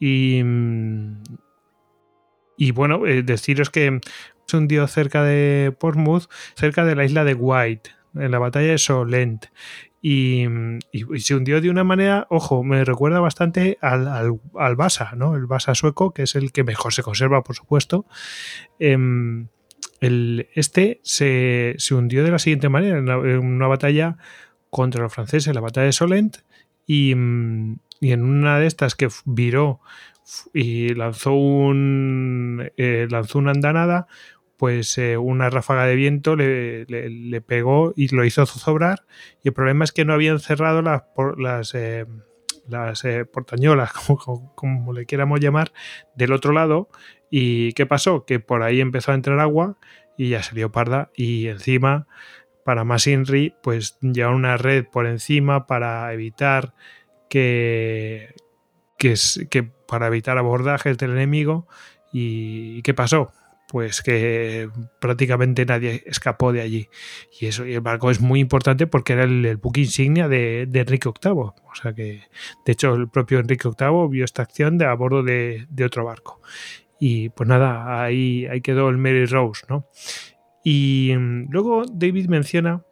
Y, 0.00 0.42
mm, 0.42 1.22
y 2.56 2.72
bueno, 2.72 3.06
eh, 3.06 3.22
deciros 3.22 3.70
que 3.70 4.00
se 4.48 4.56
hundió 4.56 4.88
cerca 4.88 5.22
de 5.22 5.72
Portsmouth, 5.78 6.24
cerca 6.56 6.84
de 6.84 6.96
la 6.96 7.04
isla 7.04 7.22
de 7.22 7.34
White, 7.34 7.90
en 8.16 8.32
la 8.32 8.40
batalla 8.40 8.72
de 8.72 8.78
Solent. 8.78 9.46
Y, 10.06 10.44
se 11.16 11.34
hundió 11.34 11.62
de 11.62 11.70
una 11.70 11.82
manera, 11.82 12.26
ojo, 12.28 12.62
me 12.62 12.84
recuerda 12.84 13.20
bastante 13.20 13.78
al, 13.80 14.06
al, 14.06 14.76
Basa, 14.76 15.12
¿no? 15.16 15.34
El 15.34 15.46
Basa 15.46 15.74
sueco, 15.74 16.12
que 16.12 16.24
es 16.24 16.34
el 16.34 16.52
que 16.52 16.62
mejor 16.62 16.92
se 16.92 17.02
conserva, 17.02 17.42
por 17.42 17.56
supuesto. 17.56 18.04
Em, 18.78 19.48
el, 20.02 20.46
este 20.52 21.00
se, 21.04 21.78
hundió 21.92 22.22
de 22.22 22.30
la 22.32 22.38
siguiente 22.38 22.68
manera, 22.68 22.98
en 22.98 23.38
una, 23.38 23.66
batalla 23.66 24.18
contra 24.68 25.02
los 25.02 25.14
franceses, 25.14 25.54
la 25.54 25.62
batalla 25.62 25.86
de 25.86 25.92
Solent, 25.92 26.36
y, 26.86 27.12
y 27.12 28.12
en 28.12 28.24
una 28.24 28.58
de 28.58 28.66
estas 28.66 28.96
que 28.96 29.08
viró 29.24 29.80
y 30.52 30.94
lanzó 30.94 31.32
un 31.32 32.70
eh, 32.76 33.06
lanzó 33.10 33.38
una 33.38 33.52
andanada 33.52 34.06
pues 34.56 34.96
eh, 34.98 35.16
una 35.16 35.50
ráfaga 35.50 35.86
de 35.86 35.96
viento 35.96 36.36
le, 36.36 36.84
le, 36.86 37.40
pegó 37.40 37.92
y 37.96 38.14
lo 38.14 38.24
hizo 38.24 38.46
zozobrar. 38.46 39.04
Y 39.42 39.48
el 39.48 39.54
problema 39.54 39.84
es 39.84 39.92
que 39.92 40.04
no 40.04 40.12
habían 40.12 40.38
cerrado 40.38 40.82
las, 40.82 41.02
las, 41.36 41.74
eh, 41.74 42.06
las 42.68 43.04
eh, 43.04 43.24
portañolas, 43.24 43.92
como, 44.26 44.54
como, 44.54 44.92
le 44.92 45.06
quieramos 45.06 45.40
llamar, 45.40 45.72
del 46.14 46.32
otro 46.32 46.52
lado. 46.52 46.88
¿Y 47.30 47.72
qué 47.72 47.86
pasó? 47.86 48.24
Que 48.24 48.38
por 48.38 48.62
ahí 48.62 48.80
empezó 48.80 49.12
a 49.12 49.16
entrar 49.16 49.40
agua 49.40 49.76
y 50.16 50.30
ya 50.30 50.42
salió 50.42 50.70
parda. 50.70 51.10
Y 51.16 51.48
encima, 51.48 52.06
para 52.64 52.84
más 52.84 53.06
INRI, 53.06 53.54
pues 53.62 53.98
ya 54.00 54.28
una 54.28 54.56
red 54.56 54.84
por 54.86 55.06
encima 55.06 55.66
para 55.66 56.12
evitar 56.12 56.74
que, 57.28 58.34
que, 58.98 59.14
que 59.50 59.64
para 59.64 60.06
evitar 60.06 60.38
abordajes 60.38 60.96
del 60.96 61.10
enemigo. 61.10 61.66
¿Y 62.12 62.80
qué 62.82 62.94
pasó? 62.94 63.32
Pues 63.74 64.02
que 64.02 64.70
prácticamente 65.00 65.66
nadie 65.66 66.04
escapó 66.06 66.52
de 66.52 66.60
allí. 66.60 66.88
Y 67.40 67.46
eso, 67.46 67.66
y 67.66 67.74
el 67.74 67.80
barco 67.80 68.08
es 68.08 68.20
muy 68.20 68.38
importante 68.38 68.86
porque 68.86 69.14
era 69.14 69.24
el, 69.24 69.56
buque 69.56 69.80
insignia 69.80 70.28
de, 70.28 70.62
Enrique 70.72 71.08
VIII. 71.08 71.32
O 71.32 71.74
sea 71.74 71.92
que, 71.92 72.22
de 72.64 72.72
hecho, 72.72 72.94
el 72.94 73.08
propio 73.08 73.40
Enrique 73.40 73.68
VIII 73.68 74.08
vio 74.08 74.24
esta 74.24 74.42
acción 74.42 74.78
de 74.78 74.84
a 74.84 74.94
bordo 74.94 75.24
de, 75.24 75.66
otro 75.84 76.04
barco. 76.04 76.40
Y 77.00 77.30
pues 77.30 77.48
nada, 77.48 78.00
ahí, 78.00 78.46
ahí 78.46 78.60
quedó 78.60 78.88
el 78.90 78.96
Mary 78.96 79.26
Rose, 79.26 79.64
¿no? 79.68 79.88
Y 80.62 81.12
mm, 81.18 81.48
luego 81.50 81.82
David 81.92 82.28
menciona 82.28 82.84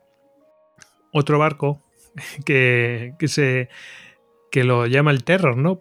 otro 1.13 1.39
barco 1.39 1.81
que, 2.45 3.15
que 3.21 3.29
se 3.29 3.69
que 4.51 4.65
lo 4.65 4.87
llama 4.87 5.13
el 5.13 5.23
Terror, 5.23 5.57
¿no? 5.57 5.79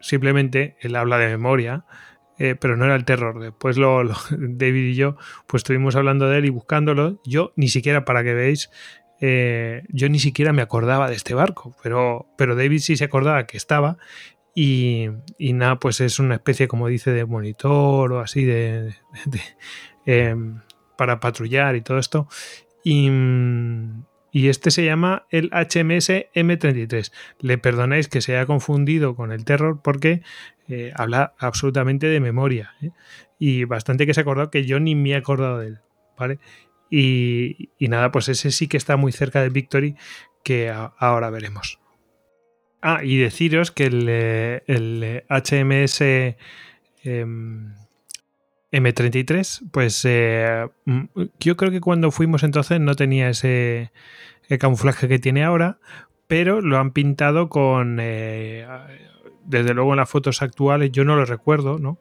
simplemente 0.00 0.76
él 0.80 0.96
habla 0.96 1.18
de 1.18 1.28
memoria 1.28 1.84
eh, 2.44 2.56
pero 2.56 2.76
no 2.76 2.86
era 2.86 2.96
el 2.96 3.04
terror. 3.04 3.38
Después 3.38 3.76
lo, 3.76 4.02
David 4.30 4.88
y 4.88 4.94
yo 4.96 5.16
pues 5.46 5.60
estuvimos 5.60 5.94
hablando 5.94 6.28
de 6.28 6.38
él 6.38 6.46
y 6.46 6.50
buscándolo. 6.50 7.20
Yo 7.24 7.52
ni 7.54 7.68
siquiera, 7.68 8.04
para 8.04 8.24
que 8.24 8.34
veáis, 8.34 8.68
eh, 9.20 9.84
yo 9.90 10.08
ni 10.08 10.18
siquiera 10.18 10.52
me 10.52 10.60
acordaba 10.60 11.08
de 11.08 11.14
este 11.14 11.34
barco, 11.34 11.76
pero, 11.84 12.26
pero 12.36 12.56
David 12.56 12.80
sí 12.80 12.96
se 12.96 13.04
acordaba 13.04 13.46
que 13.46 13.56
estaba 13.56 13.96
y, 14.56 15.06
nada, 15.38 15.78
pues 15.78 16.00
es 16.00 16.18
una 16.18 16.34
especie, 16.34 16.66
como 16.66 16.88
dice, 16.88 17.12
de 17.12 17.24
monitor 17.26 18.12
o 18.12 18.18
así 18.18 18.44
de, 18.44 18.96
em, 20.04 20.62
para 20.98 21.20
patrullar 21.20 21.76
y 21.76 21.80
todo 21.80 21.98
esto. 21.98 22.26
Y, 22.82 23.08
y 24.32 24.48
este 24.48 24.72
se 24.72 24.84
llama 24.84 25.26
el 25.30 25.48
HMS 25.52 26.26
M33. 26.34 27.12
Le 27.38 27.56
perdonáis 27.56 28.08
que 28.08 28.20
se 28.20 28.34
haya 28.34 28.46
confundido 28.46 29.14
con 29.14 29.30
el 29.30 29.44
Terror 29.44 29.80
porque 29.80 30.22
eh, 30.72 30.90
habla 30.96 31.34
absolutamente 31.38 32.06
de 32.06 32.18
memoria 32.18 32.72
¿eh? 32.80 32.92
y 33.38 33.64
bastante 33.64 34.06
que 34.06 34.14
se 34.14 34.20
ha 34.20 34.22
acordado 34.22 34.50
que 34.50 34.64
yo 34.64 34.80
ni 34.80 34.94
me 34.94 35.10
he 35.10 35.16
acordado 35.16 35.58
de 35.58 35.66
él, 35.66 35.80
¿vale? 36.16 36.38
Y, 36.88 37.68
nada, 37.78 38.10
pues 38.10 38.30
ese 38.30 38.50
sí 38.50 38.68
que 38.68 38.78
está 38.78 38.96
muy 38.96 39.12
cerca 39.12 39.42
del 39.42 39.50
Victory 39.50 39.96
que 40.42 40.70
ahora 40.70 41.28
veremos. 41.28 41.78
Ah, 42.80 43.00
y 43.04 43.18
deciros 43.18 43.70
que 43.70 43.84
el, 43.84 45.24
HMS 45.28 46.00
em, 47.04 47.74
M33, 48.72 49.70
pues 49.72 50.02
eh, 50.06 50.68
mm, 50.86 51.04
yo 51.38 51.56
creo 51.58 51.70
que 51.70 51.82
cuando 51.82 52.10
fuimos 52.12 52.42
entonces 52.44 52.80
no 52.80 52.94
tenía 52.94 53.28
ese 53.28 53.92
camuflaje 54.58 55.06
que 55.06 55.18
tiene 55.18 55.44
ahora, 55.44 55.78
pero 56.28 56.62
lo 56.62 56.78
han 56.78 56.92
pintado 56.92 57.50
con... 57.50 57.98
Eh, 58.00 58.66
desde 59.44 59.74
luego 59.74 59.92
en 59.92 59.98
las 59.98 60.10
fotos 60.10 60.42
actuales, 60.42 60.92
yo 60.92 61.04
no 61.04 61.16
lo 61.16 61.24
recuerdo, 61.24 61.78
¿no? 61.78 61.98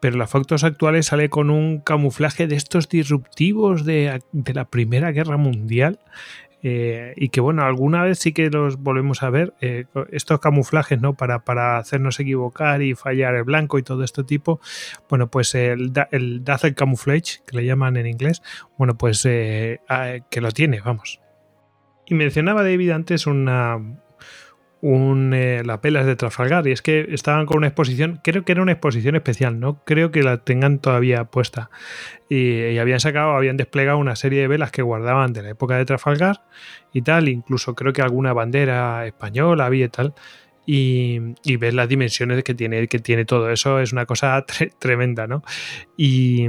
Pero 0.00 0.14
en 0.14 0.18
las 0.18 0.30
fotos 0.30 0.64
actuales 0.64 1.06
sale 1.06 1.28
con 1.28 1.48
un 1.50 1.80
camuflaje 1.80 2.46
de 2.46 2.56
estos 2.56 2.88
disruptivos 2.88 3.84
de, 3.84 4.20
de 4.32 4.54
la 4.54 4.64
Primera 4.64 5.12
Guerra 5.12 5.36
Mundial. 5.36 6.00
Eh, 6.64 7.14
y 7.16 7.30
que 7.30 7.40
bueno, 7.40 7.64
alguna 7.64 8.04
vez 8.04 8.20
sí 8.20 8.32
que 8.32 8.48
los 8.48 8.76
volvemos 8.76 9.24
a 9.24 9.30
ver, 9.30 9.52
eh, 9.60 9.86
estos 10.12 10.38
camuflajes, 10.38 11.00
¿no? 11.00 11.14
Para, 11.14 11.40
para, 11.40 11.76
hacernos 11.78 12.20
equivocar 12.20 12.82
y 12.82 12.94
fallar 12.94 13.34
el 13.34 13.42
blanco 13.42 13.78
y 13.78 13.82
todo 13.82 14.04
este 14.04 14.22
tipo. 14.22 14.60
Bueno, 15.08 15.28
pues 15.28 15.54
el, 15.56 15.92
el 16.12 16.44
Dazzle 16.44 16.74
Camouflage, 16.74 17.40
que 17.46 17.56
le 17.56 17.66
llaman 17.66 17.96
en 17.96 18.06
inglés, 18.06 18.42
bueno, 18.78 18.96
pues 18.96 19.26
eh, 19.28 19.80
que 20.30 20.40
lo 20.40 20.52
tiene, 20.52 20.80
vamos. 20.80 21.20
Y 22.06 22.14
mencionaba 22.14 22.62
David 22.62 22.90
antes 22.90 23.26
una, 23.26 23.80
un, 24.82 25.32
eh, 25.32 25.62
la 25.64 25.80
pelas 25.80 26.04
de 26.04 26.16
Trafalgar. 26.16 26.66
Y 26.66 26.72
es 26.72 26.82
que 26.82 27.06
estaban 27.10 27.46
con 27.46 27.56
una 27.58 27.68
exposición, 27.68 28.20
creo 28.22 28.44
que 28.44 28.52
era 28.52 28.60
una 28.60 28.72
exposición 28.72 29.16
especial, 29.16 29.58
no 29.58 29.82
creo 29.84 30.10
que 30.10 30.22
la 30.22 30.38
tengan 30.38 30.78
todavía 30.80 31.24
puesta. 31.24 31.70
Y, 32.28 32.76
habían 32.78 33.00
sacado, 33.00 33.32
habían 33.32 33.56
desplegado 33.56 33.98
una 33.98 34.16
serie 34.16 34.42
de 34.42 34.48
velas 34.48 34.72
que 34.72 34.82
guardaban 34.82 35.32
de 35.32 35.42
la 35.42 35.50
época 35.50 35.76
de 35.76 35.84
Trafalgar 35.86 36.42
y 36.92 37.02
tal, 37.02 37.28
incluso 37.28 37.74
creo 37.74 37.92
que 37.92 38.02
alguna 38.02 38.32
bandera 38.32 39.06
española 39.06 39.66
había 39.66 39.86
y 39.86 39.88
tal 39.88 40.14
y, 40.64 41.18
y 41.42 41.56
ves 41.56 41.74
las 41.74 41.88
dimensiones 41.88 42.44
que 42.44 42.54
tiene, 42.54 42.86
que 42.88 42.98
tiene 42.98 43.24
todo. 43.24 43.50
Eso, 43.50 43.80
es 43.80 43.92
una 43.92 44.06
cosa 44.06 44.44
tremenda, 44.78 45.26
¿no? 45.26 45.42
Y, 45.96 46.48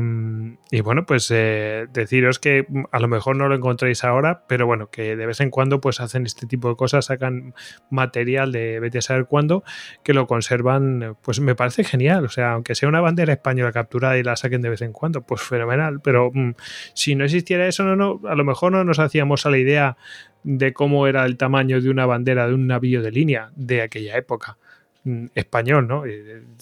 bueno, 0.82 1.06
pues 1.06 1.30
eh, 1.32 1.86
deciros 1.94 2.40
que 2.40 2.66
a 2.92 3.00
lo 3.00 3.08
mejor 3.08 3.36
no 3.36 3.48
lo 3.48 3.56
encontréis 3.56 4.04
ahora, 4.04 4.44
pero 4.48 4.66
bueno, 4.66 4.90
que 4.90 5.16
de 5.16 5.26
vez 5.26 5.42
en 5.42 5.50
cuando 5.50 5.80
pues 5.80 6.00
hacen 6.00 6.26
este 6.26 6.48
tipo 6.48 6.70
de 6.70 6.76
cosas, 6.76 7.06
sacan 7.06 7.54
material 7.90 8.52
de 8.52 8.80
vete 8.80 8.98
a 8.98 9.02
saber 9.02 9.26
cuándo, 9.26 9.64
que 10.04 10.14
lo 10.14 10.26
conservan, 10.26 11.16
pues 11.22 11.40
me 11.40 11.56
parece 11.56 11.84
genial, 11.84 12.26
o 12.26 12.30
sea, 12.30 12.54
aunque 12.54 12.74
sea 12.74 12.90
una 12.90 13.02
bandera 13.02 13.34
española 13.34 13.72
capturada 13.72 14.18
y 14.18 14.24
la 14.24 14.36
saquen 14.36 14.62
de 14.62 14.70
vez 14.70 14.82
en 14.82 14.94
cuando, 14.94 15.22
pues 15.22 15.42
fenomenal, 15.42 16.02
pero 16.02 16.32
mm, 16.34 16.56
si 16.94 17.16
no 17.16 17.26
existiera 17.26 17.68
eso, 17.68 17.84
no, 17.84 17.96
no, 17.96 18.28
a 18.28 18.36
lo 18.36 18.44
mejor 18.44 18.72
no 18.72 18.84
nos 18.84 19.00
hacíamos 19.00 19.46
a 19.46 19.52
la 19.52 19.58
idea 19.60 19.98
de 20.44 20.74
cómo 20.74 21.08
era 21.08 21.26
el 21.26 21.38
tamaño 21.38 21.82
de 21.82 21.90
una 21.90 22.06
bandera 22.06 22.48
de 22.48 22.54
un 22.54 22.68
navío 22.68 23.02
de 23.02 23.12
línea 23.12 23.52
de 23.56 23.82
aquella 23.82 24.18
época 24.18 24.58
mm, 25.04 25.28
español, 25.36 25.88
¿no? 25.88 26.04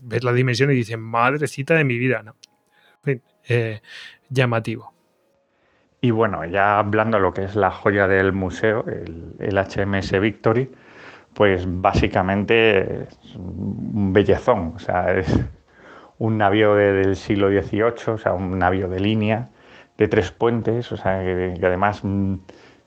Ves 0.03 0.23
la 0.23 0.33
dimensión 0.33 0.71
y 0.71 0.75
dices, 0.75 0.97
madrecita 0.97 1.75
de 1.75 1.83
mi 1.83 1.97
vida, 1.97 2.23
¿no? 2.23 2.35
Eh, 3.47 3.81
llamativo. 4.29 4.93
Y 5.99 6.11
bueno, 6.11 6.45
ya 6.45 6.79
hablando 6.79 7.17
de 7.17 7.23
lo 7.23 7.33
que 7.33 7.43
es 7.43 7.55
la 7.55 7.71
joya 7.71 8.07
del 8.07 8.33
museo, 8.33 8.85
el, 8.87 9.57
HMS 9.57 10.19
Victory, 10.19 10.71
pues 11.33 11.65
básicamente 11.67 13.03
es 13.03 13.35
un 13.35 14.11
bellezón, 14.13 14.73
o 14.75 14.79
sea, 14.79 15.13
es 15.13 15.27
un 16.17 16.37
navío 16.37 16.75
del 16.75 17.15
siglo 17.15 17.49
XVIII, 17.49 18.13
o 18.13 18.17
sea, 18.17 18.33
un 18.33 18.57
navío 18.57 18.87
de 18.89 18.99
línea, 18.99 19.49
de 19.97 20.07
tres 20.07 20.31
puentes, 20.31 20.91
o 20.91 20.97
sea, 20.97 21.19
que 21.23 21.59
además 21.61 22.03
mm, 22.03 22.35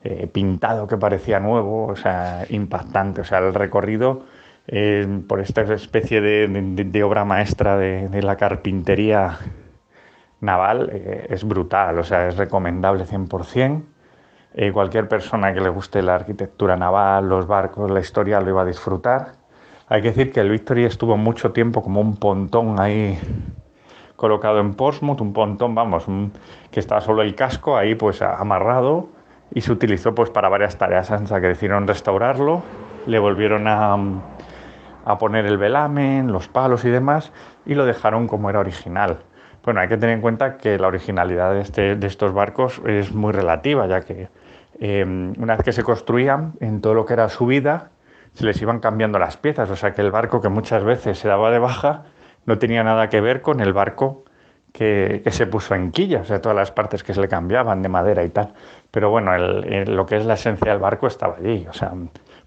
eh, 0.06 0.28
pintado 0.30 0.86
que 0.86 0.98
parecía 0.98 1.40
nuevo, 1.40 1.86
o 1.86 1.96
sea, 1.96 2.44
impactante. 2.50 3.22
O 3.22 3.24
sea, 3.24 3.38
el 3.38 3.54
recorrido 3.54 4.24
eh, 4.66 5.22
por 5.26 5.40
esta 5.40 5.62
especie 5.62 6.20
de, 6.20 7.02
obra 7.02 7.24
maestra 7.24 7.78
de, 7.78 8.22
la 8.22 8.36
carpintería 8.36 9.38
naval 10.42 10.90
eh, 10.92 11.26
es 11.30 11.44
brutal, 11.44 11.98
o 11.98 12.04
sea, 12.04 12.28
es 12.28 12.36
recomendable 12.36 13.06
100%. 13.06 13.82
cualquier 14.74 15.08
persona 15.08 15.54
que 15.54 15.60
le 15.62 15.70
guste 15.70 16.02
la 16.02 16.16
arquitectura 16.16 16.76
naval, 16.76 17.26
los 17.30 17.46
barcos, 17.46 17.90
la 17.90 18.00
historia, 18.00 18.42
lo 18.42 18.50
iba 18.50 18.60
a 18.60 18.66
disfrutar. 18.66 19.32
Hay 19.88 20.02
que 20.02 20.08
decir 20.08 20.32
que 20.32 20.40
el 20.40 20.50
Victory 20.50 20.84
estuvo 20.84 21.16
mucho 21.16 21.52
tiempo 21.52 21.82
como 21.82 22.02
un 22.02 22.18
pontón 22.18 22.78
ahí 22.78 23.18
colocado 24.16 24.60
en 24.60 24.74
Portsmouth, 24.74 25.22
un 25.22 25.32
pontón, 25.32 25.74
vamos, 25.74 26.04
que 26.70 26.80
estaba 26.80 27.00
solo 27.00 27.22
el 27.22 27.34
casco 27.34 27.78
ahí 27.78 27.94
pues 27.94 28.20
amarrado 28.20 29.13
y 29.54 29.60
se 29.60 29.72
utilizó 29.72 30.14
pues 30.14 30.30
para 30.30 30.48
varias 30.48 30.76
tareas 30.76 31.10
hasta 31.10 31.40
que 31.40 31.48
decidieron 31.48 31.86
restaurarlo, 31.86 32.62
le 33.06 33.18
volvieron 33.18 33.66
a, 33.68 33.96
a 35.04 35.18
poner 35.18 35.46
el 35.46 35.58
velamen, 35.58 36.32
los 36.32 36.48
palos 36.48 36.84
y 36.84 36.90
demás 36.90 37.32
y 37.64 37.74
lo 37.74 37.86
dejaron 37.86 38.26
como 38.26 38.50
era 38.50 38.60
original. 38.60 39.20
Bueno, 39.64 39.80
hay 39.80 39.88
que 39.88 39.96
tener 39.96 40.16
en 40.16 40.20
cuenta 40.20 40.58
que 40.58 40.78
la 40.78 40.88
originalidad 40.88 41.52
de, 41.54 41.60
este, 41.60 41.96
de 41.96 42.06
estos 42.06 42.34
barcos 42.34 42.82
es 42.84 43.14
muy 43.14 43.32
relativa, 43.32 43.86
ya 43.86 44.02
que 44.02 44.28
eh, 44.80 45.04
una 45.38 45.56
vez 45.56 45.64
que 45.64 45.72
se 45.72 45.82
construían, 45.82 46.52
en 46.60 46.80
todo 46.80 46.94
lo 46.94 47.06
que 47.06 47.14
era 47.14 47.28
su 47.30 47.46
vida, 47.46 47.90
se 48.34 48.44
les 48.44 48.60
iban 48.60 48.80
cambiando 48.80 49.18
las 49.18 49.36
piezas, 49.36 49.70
o 49.70 49.76
sea 49.76 49.92
que 49.92 50.02
el 50.02 50.10
barco 50.10 50.42
que 50.42 50.48
muchas 50.48 50.84
veces 50.84 51.18
se 51.18 51.28
daba 51.28 51.50
de 51.50 51.60
baja 51.60 52.02
no 52.46 52.58
tenía 52.58 52.82
nada 52.82 53.08
que 53.08 53.20
ver 53.20 53.40
con 53.40 53.60
el 53.60 53.72
barco 53.72 54.23
que, 54.74 55.22
se 55.30 55.46
puso 55.46 55.76
en 55.76 55.92
quilla, 55.92 56.22
o 56.22 56.24
sea, 56.24 56.42
todas 56.42 56.56
las 56.56 56.72
partes 56.72 57.04
que 57.04 57.14
se 57.14 57.20
le 57.20 57.28
cambiaban 57.28 57.80
de 57.80 57.88
madera 57.88 58.24
y 58.24 58.28
tal. 58.30 58.54
Pero 58.90 59.08
bueno, 59.08 59.36
lo 59.38 60.04
que 60.04 60.16
es 60.16 60.26
la 60.26 60.34
esencia 60.34 60.72
del 60.72 60.80
barco 60.80 61.06
estaba 61.06 61.36
allí, 61.36 61.64
o 61.70 61.72
sea, 61.72 61.92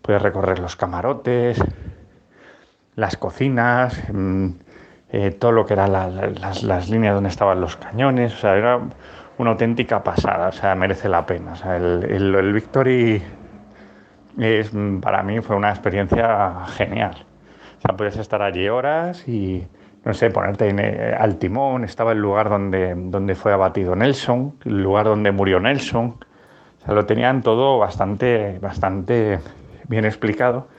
puedes 0.02 0.22
recorrer 0.22 0.60
los 0.60 0.76
camarotes, 0.76 1.58
las 2.96 3.16
cocinas, 3.16 3.98
mm, 4.12 4.50
eh, 5.12 5.32
todo 5.32 5.54
lo 5.54 5.66
que 5.66 5.74
eran 5.74 5.94
las, 5.94 6.90
líneas 6.90 7.16
donde 7.16 7.30
estaban 7.30 7.62
los 7.62 7.78
cañones, 7.78 8.34
o 8.34 8.38
sea, 8.40 8.58
era 8.58 8.82
una 9.38 9.52
auténtica 9.52 10.04
pasada, 10.04 10.50
o 10.50 10.52
sea, 10.52 10.76
merece 10.76 11.08
la 11.08 11.26
pena. 11.26 11.54
O 11.54 11.56
sea, 11.56 11.78
el, 11.78 12.04
el, 12.04 12.54
Victory 12.54 13.24
es, 14.38 14.72
para 15.02 15.24
mí 15.24 15.40
fue 15.40 15.56
una 15.56 15.70
experiencia 15.70 16.66
genial. 16.76 17.26
O 17.78 17.82
sea, 17.82 17.96
puedes 17.96 18.18
estar 18.18 18.42
allí 18.42 18.68
horas 18.68 19.26
y, 19.30 19.66
no 20.08 20.14
sé, 20.14 20.32
ponerte 20.32 20.70
en, 20.70 20.80
eh, 20.80 21.14
al 21.20 21.36
timón. 21.36 21.84
Estaba 21.84 22.14
el 22.14 22.20
lugar 22.20 22.50
donde, 22.50 22.96
donde 22.96 23.36
fue 23.36 23.52
abatido 23.52 23.94
Nelson, 23.94 24.56
el 24.64 24.82
lugar 24.82 25.06
donde 25.06 25.34
murió 25.34 25.60
Nelson. 25.60 26.16
O 26.82 26.86
sea, 26.86 26.94
lo 26.94 27.06
tenían 27.06 27.42
todo 27.44 27.78
bastante, 27.78 28.58
bastante 28.60 29.40
bien 29.90 30.06
explicado. 30.06 30.70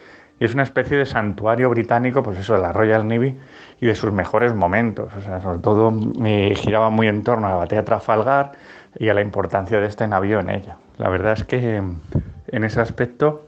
Y 0.40 0.46
es 0.46 0.54
una 0.54 0.62
especie 0.62 0.96
de 0.96 1.04
santuario 1.04 1.68
británico, 1.68 2.22
pues 2.22 2.38
eso, 2.38 2.54
de 2.54 2.60
la 2.60 2.72
Royal 2.72 3.06
Navy 3.06 3.38
y 3.82 3.86
de 3.86 3.94
sus 3.94 4.12
mejores 4.12 4.54
momentos. 4.54 5.12
O 5.14 5.20
sea, 5.20 5.42
sobre 5.42 5.58
todo 5.58 5.90
me 5.90 6.54
giraba 6.54 6.88
muy 6.88 7.06
en 7.06 7.22
torno 7.22 7.48
a 7.48 7.50
la 7.50 7.56
batalla 7.56 7.82
de 7.82 7.86
Trafalgar 7.86 8.52
y 8.98 9.10
a 9.10 9.14
la 9.14 9.20
importancia 9.20 9.78
de 9.78 9.88
este 9.88 10.08
navío 10.08 10.40
en 10.40 10.48
ella. 10.48 10.78
La 10.96 11.10
verdad 11.10 11.34
es 11.34 11.44
que 11.44 11.76
en 11.76 12.64
ese 12.64 12.80
aspecto 12.80 13.46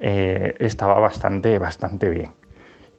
eh, 0.00 0.54
estaba 0.58 1.00
bastante, 1.00 1.58
bastante 1.58 2.10
bien. 2.10 2.32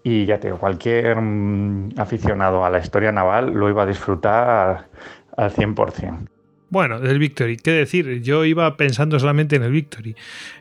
Y 0.03 0.25
ya 0.25 0.39
te 0.39 0.48
digo, 0.48 0.60
cualquier 0.60 1.20
mm, 1.20 1.91
aficionado 1.98 2.63
a 2.63 2.70
la 2.70 2.79
historia 2.79 3.12
naval 3.12 3.53
lo 3.53 3.70
iba 3.70 3.84
a 3.84 3.86
disfrutar 3.86 4.88
al 5.36 5.51
100%. 5.51 6.27
Bueno, 6.72 7.00
del 7.00 7.18
Victory, 7.18 7.58
qué 7.58 7.72
decir, 7.72 8.22
yo 8.22 8.46
iba 8.46 8.77
pensando 8.77 9.19
solamente 9.19 9.56
en 9.56 9.63
el 9.63 9.71
Victory. 9.71 10.15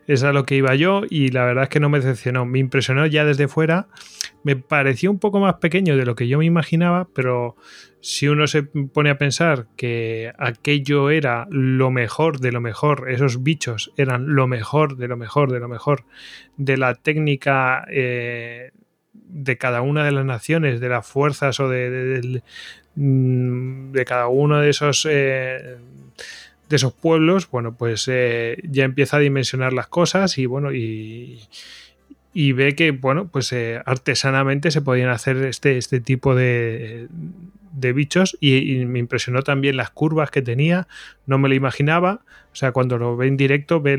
Es 0.07 0.23
a 0.23 0.33
lo 0.33 0.45
que 0.45 0.57
iba 0.57 0.75
yo 0.75 1.03
y 1.09 1.29
la 1.29 1.45
verdad 1.45 1.65
es 1.65 1.69
que 1.69 1.81
no 1.81 1.91
me 1.91 1.99
decepcionó. 1.99 2.47
Me 2.47 2.59
impresionó 2.59 3.05
ya 3.05 3.27
desde 3.27 3.47
fuera. 3.47 3.89
Me 4.43 4.57
pareció 4.57 5.11
un 5.11 5.19
poco 5.19 5.39
más 5.39 5.57
pequeño 5.57 5.99
de 5.99 6.07
lo 6.07 6.15
que 6.15 6.27
yo 6.27 6.39
me 6.39 6.47
imaginaba, 6.47 7.09
pero 7.15 7.57
si 8.01 8.27
uno 8.27 8.47
se 8.47 8.63
pone 8.63 9.11
a 9.11 9.19
pensar 9.19 9.67
que 9.77 10.33
aquello 10.39 11.11
era 11.11 11.47
lo 11.51 11.91
mejor 11.91 12.41
de 12.41 12.53
lo 12.53 12.63
mejor, 12.63 13.11
esos 13.11 13.43
bichos 13.43 13.93
eran 13.99 14.35
lo 14.35 14.47
mejor 14.47 14.97
de 14.97 15.09
lo 15.09 15.19
mejor 15.19 15.53
de 15.53 15.61
lo 15.61 15.69
mejor 15.69 16.05
de 16.57 16.79
la 16.79 16.95
técnica 16.95 17.85
eh, 17.91 18.71
de 19.29 19.57
cada 19.59 19.83
una 19.83 20.05
de 20.05 20.13
las 20.13 20.25
naciones, 20.25 20.81
de 20.81 20.89
las 20.89 21.07
fuerzas 21.07 21.61
o 21.61 21.69
de, 21.69 22.43
Mm, 23.01 23.93
de 23.93 24.05
cada 24.05 24.27
uno 24.27 24.59
de 24.59 24.71
esos 24.71 25.07
eh, 25.09 25.77
de 26.69 26.77
esos 26.77 26.93
pueblos, 26.93 27.49
bueno, 27.49 27.77
pues 27.77 28.09
eh, 28.11 28.57
ya 28.65 28.83
empieza 28.85 29.19
a 29.19 29.21
dimensionar 29.21 29.73
las 29.73 29.87
cosas 29.87 30.37
y 30.37 30.47
bueno, 30.47 30.73
y, 30.73 31.39
y 32.35 32.53
ve 32.53 32.75
que, 32.75 32.91
bueno, 32.91 33.29
pues 33.29 33.53
eh, 33.53 33.81
artesanamente 33.87 34.73
se 34.73 34.83
podían 34.83 35.11
hacer 35.11 35.37
este, 35.45 35.79
este 35.79 36.01
tipo 36.01 36.35
de, 36.35 37.07
de 37.73 37.93
bichos 37.93 38.37
y, 38.41 38.85
me 38.87 38.99
impresionó 38.99 39.43
también 39.43 39.77
las 39.77 39.91
curvas 39.91 40.33
que 40.33 40.43
tenía, 40.43 40.89
no 41.25 41.39
me 41.39 41.49
lo 41.49 41.55
imaginaba, 41.55 42.23
o 42.53 42.57
sea, 42.57 42.73
cuando 42.73 42.99
lo 42.99 43.17
ve 43.17 43.29
en 43.29 43.37
directo, 43.37 43.81
ve 43.81 43.97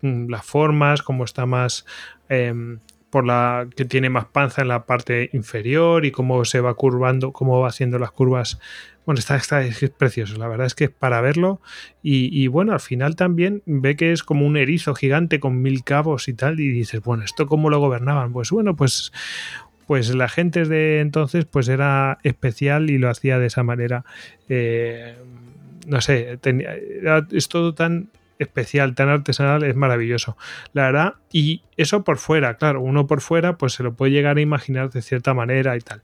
las 0.00 0.46
formas, 0.46 1.02
cómo 1.02 1.24
está 1.24 1.44
más... 1.44 1.84
Em, 2.30 2.78
por 3.10 3.24
la 3.24 3.68
que 3.74 3.84
tiene 3.84 4.10
más 4.10 4.26
panza 4.26 4.62
en 4.62 4.68
la 4.68 4.84
parte 4.84 5.30
inferior 5.32 6.04
y 6.04 6.10
cómo 6.10 6.44
se 6.44 6.60
va 6.60 6.74
curvando, 6.74 7.32
cómo 7.32 7.60
va 7.60 7.68
haciendo 7.68 7.98
las 7.98 8.10
curvas. 8.10 8.58
Bueno, 9.06 9.18
está, 9.18 9.36
está 9.36 9.62
es 9.62 9.90
precioso, 9.90 10.36
la 10.36 10.48
verdad 10.48 10.66
es 10.66 10.74
que 10.74 10.84
es 10.84 10.90
para 10.90 11.20
verlo. 11.22 11.62
Y, 12.02 12.46
bueno, 12.48 12.72
al 12.72 12.80
final 12.80 13.16
también 13.16 13.62
ve 13.64 13.96
que 13.96 14.12
es 14.12 14.22
como 14.22 14.46
un 14.46 14.58
erizo 14.58 14.94
gigante 14.94 15.40
con 15.40 15.62
mil 15.62 15.82
cabos 15.82 16.28
y 16.28 16.34
tal. 16.34 16.60
Y 16.60 16.68
dices, 16.68 17.02
bueno, 17.02 17.24
¿esto 17.24 17.46
cómo 17.46 17.70
lo 17.70 17.80
gobernaban? 17.80 18.32
Pues 18.32 18.50
bueno, 18.50 18.76
pues, 18.76 19.12
pues 19.86 20.14
la 20.14 20.28
gente 20.28 20.66
de 20.66 21.00
entonces 21.00 21.46
pues 21.46 21.68
era 21.68 22.18
especial 22.22 22.90
y 22.90 22.98
lo 22.98 23.08
hacía 23.08 23.38
de 23.38 23.46
esa 23.46 23.62
manera. 23.62 24.04
Eh, 24.50 25.16
no 25.86 26.02
sé, 26.02 26.38
es 27.32 27.48
todo 27.48 27.72
tan 27.72 28.10
especial, 28.38 28.94
tan 28.94 29.08
artesanal, 29.08 29.62
es 29.64 29.74
maravilloso. 29.76 30.36
La 30.72 30.86
verdad, 30.86 31.14
y 31.32 31.62
eso 31.76 32.04
por 32.04 32.18
fuera, 32.18 32.56
claro, 32.56 32.80
uno 32.80 33.06
por 33.06 33.20
fuera, 33.20 33.58
pues 33.58 33.72
se 33.74 33.82
lo 33.82 33.94
puede 33.94 34.12
llegar 34.12 34.36
a 34.36 34.40
imaginar 34.40 34.90
de 34.90 35.02
cierta 35.02 35.34
manera 35.34 35.76
y 35.76 35.80
tal. 35.80 36.02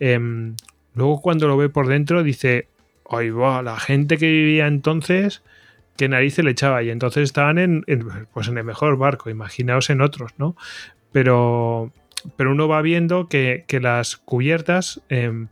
Em, 0.00 0.56
luego 0.94 1.20
cuando 1.20 1.48
lo 1.48 1.56
ve 1.56 1.68
por 1.68 1.86
dentro, 1.86 2.22
dice, 2.22 2.68
ay, 3.08 3.30
va, 3.30 3.62
la 3.62 3.78
gente 3.78 4.18
que 4.18 4.30
vivía 4.30 4.66
entonces, 4.66 5.42
qué 5.96 6.08
narices 6.08 6.44
le 6.44 6.50
echaba. 6.52 6.82
Y 6.82 6.90
entonces 6.90 7.24
estaban 7.24 7.58
en, 7.58 7.84
pues 8.32 8.48
en 8.48 8.58
el 8.58 8.64
mejor 8.64 8.96
barco, 8.98 9.30
imaginaos 9.30 9.90
en 9.90 10.00
otros, 10.00 10.32
¿no? 10.38 10.56
Pero, 11.12 11.92
pero 12.36 12.50
uno 12.50 12.68
va 12.68 12.82
viendo 12.82 13.28
que, 13.28 13.64
las 13.80 14.16
cubiertas... 14.16 15.00
Em, 15.08 15.48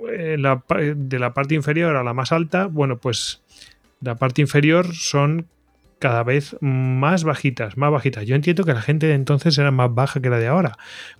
de 0.00 0.38
la 1.18 1.34
parte 1.34 1.54
inferior 1.54 1.96
a 1.96 2.04
la 2.04 2.14
más 2.14 2.30
alta, 2.30 2.66
bueno, 2.66 2.98
pues 2.98 3.42
la 4.00 4.16
parte 4.16 4.40
inferior 4.40 4.94
son 4.94 5.46
cada 5.98 6.22
vez 6.22 6.56
más 6.60 7.24
bajitas, 7.24 7.76
más 7.76 7.90
bajitas. 7.90 8.24
Yo 8.26 8.36
entiendo 8.36 8.64
que 8.64 8.72
la 8.72 8.82
gente 8.82 9.06
de 9.06 9.14
entonces 9.14 9.58
era 9.58 9.70
más 9.70 9.92
baja 9.94 10.20
que 10.20 10.30
la 10.30 10.38
de 10.38 10.46
ahora. 10.46 10.76